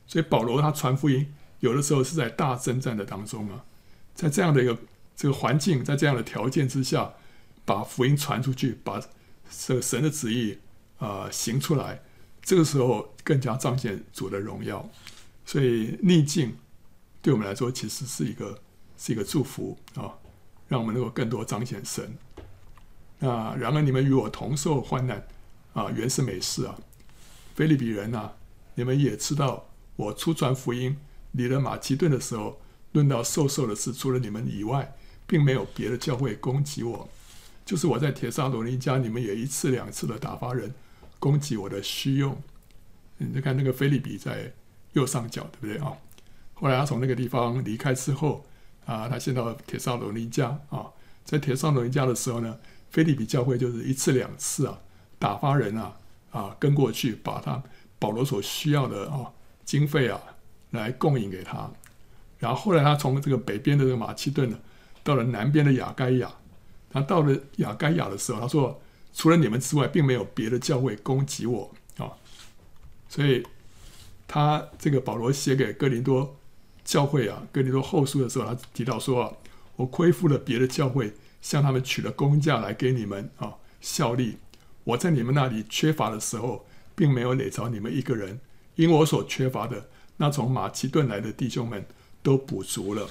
[0.08, 3.64] 所以保罗他传福音，有的时候是在大征战的当中啊，
[4.16, 4.76] 在这样的一个
[5.16, 7.14] 这个环境，在这样的条件之下，
[7.64, 9.00] 把福音传出去，把
[9.50, 10.58] 这个神的旨意
[10.98, 12.02] 啊、行出来，
[12.42, 14.90] 这个时候更加彰显主的荣耀。
[15.46, 16.58] 所以逆境
[17.22, 18.62] 对我们来说，其实是一个
[18.98, 20.14] 是一个祝福啊，
[20.68, 22.18] 让我们能够更多彰显神。
[23.20, 25.28] 那然而你们与我同受患难
[25.74, 26.78] 啊，原是美事啊。
[27.56, 28.32] 腓利比人呐、
[28.76, 29.68] 你们也知道。
[29.98, 30.98] 我初传福音，
[31.32, 32.60] 离了马其顿的时候，
[32.92, 34.94] 论到授受的事，除了你们以外，
[35.26, 37.08] 并没有别的教会攻击我。
[37.66, 40.72] 就是我在帖撒罗尼迦，你们也一次两次的打发人
[41.20, 42.40] 攻击我的虚用。
[43.18, 44.54] 你再看那个菲利比在
[44.94, 45.92] 右上角，对不对啊？
[46.54, 48.46] 后来他从那个地方离开之后，
[48.86, 50.86] 啊，他先到帖撒罗尼迦啊，
[51.24, 52.58] 在帖撒罗尼迦的时候呢，
[52.92, 54.80] 菲利比教会就是一次两次啊，
[55.18, 55.98] 打发人啊
[56.32, 57.64] 啊跟过去，把他
[57.98, 59.32] 保罗所需要的啊。
[59.66, 60.22] 经费啊，
[60.70, 61.68] 来供应给他。
[62.38, 64.60] 然后后来他从这个北边的这个马其顿呢，
[65.04, 66.32] 到了南边的亚该亚。
[66.90, 68.82] 他到了雅该亚的时候，他说
[69.14, 72.12] ：“除了你们之外，并没有别的教会攻击我啊。”
[73.10, 73.46] 所以
[74.28, 76.38] 他这个保罗写给哥林多
[76.84, 79.38] 教会啊，哥林多后书的时候，他提到说：“，
[79.78, 84.38] 我亏负了别的教会，向他们取了工价来给你们啊效力。
[84.84, 86.66] 我在你们那里缺乏的时候，
[86.96, 88.40] 并没有累着你们一个人。”
[88.76, 91.86] 因我所缺乏的，那从马其顿来的弟兄们
[92.22, 93.08] 都补足了。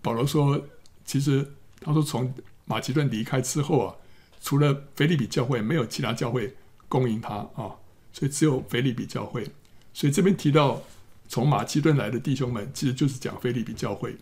[0.00, 0.66] 保罗说
[1.06, 1.52] ：“其实
[1.84, 2.32] 他说从
[2.64, 3.94] 马其顿离开之后啊，
[4.40, 6.54] 除了腓利比教会，没有其他教会
[6.88, 7.76] 供应他啊，
[8.12, 9.46] 所以只有腓利比教会。
[9.92, 10.82] 所以这边提到
[11.28, 14.16] 从马其顿来的弟兄们，其实就是讲腓利比教会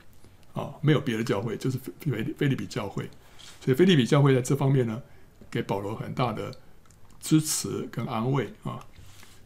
[0.55, 3.09] 啊，没有别的教会，就是腓腓利比教会。
[3.61, 5.03] 所以腓利比教会在这方面呢，
[5.51, 6.53] 给保罗很大的
[7.21, 8.85] 支持跟安慰啊。”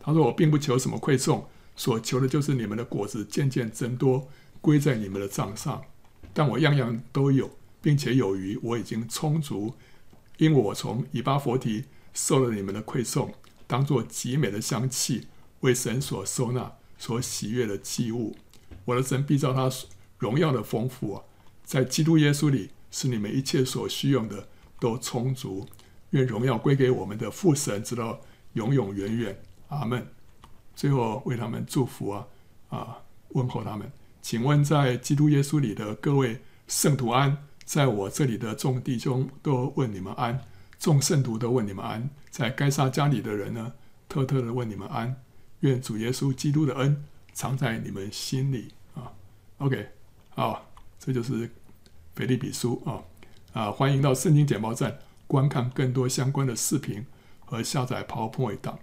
[0.01, 4.29] 他说：“我并不求什么馈送，所求的就是你们的果子渐渐增多，
[4.61, 5.83] 归在你们的账上。
[6.35, 7.51] 但我样样都有，
[7.85, 9.75] 并且有余，我已经充足，
[10.39, 13.35] 因我从以巴弗提受了你们的馈送，
[13.67, 15.27] 当作极美的香气，
[15.61, 18.35] 为神所收纳、所喜悦的祭物。
[18.87, 19.71] 我的神必照他
[20.17, 21.25] 荣耀的丰富，
[21.63, 24.49] 在基督耶稣里，使你们一切所需用的
[24.81, 25.69] 都充足。
[26.13, 28.19] 愿荣耀归给我们的父神，直到
[28.55, 30.07] 永永远远。”阿门。
[30.75, 32.27] 最后为他们祝福啊
[32.71, 33.03] 啊，
[33.35, 33.93] 问候他们。
[34.23, 40.41] 请问在基督耶稣里的各位圣徒安，在我这里的众弟兄都问你们安，
[40.79, 42.09] 众圣徒都问你们安。
[42.31, 43.73] 在该撒家里的人呢，
[44.09, 45.23] 特特的问你们安。
[45.61, 49.13] 愿主耶稣基督的恩藏在你们心里啊。
[49.59, 49.89] OK，
[50.31, 51.51] 好，这就是
[52.15, 53.01] 腓立比书啊
[53.55, 57.07] 啊，欢迎到圣经简报站观看更多相关的视频
[57.47, 58.79] 和下载 PowerPoint 档。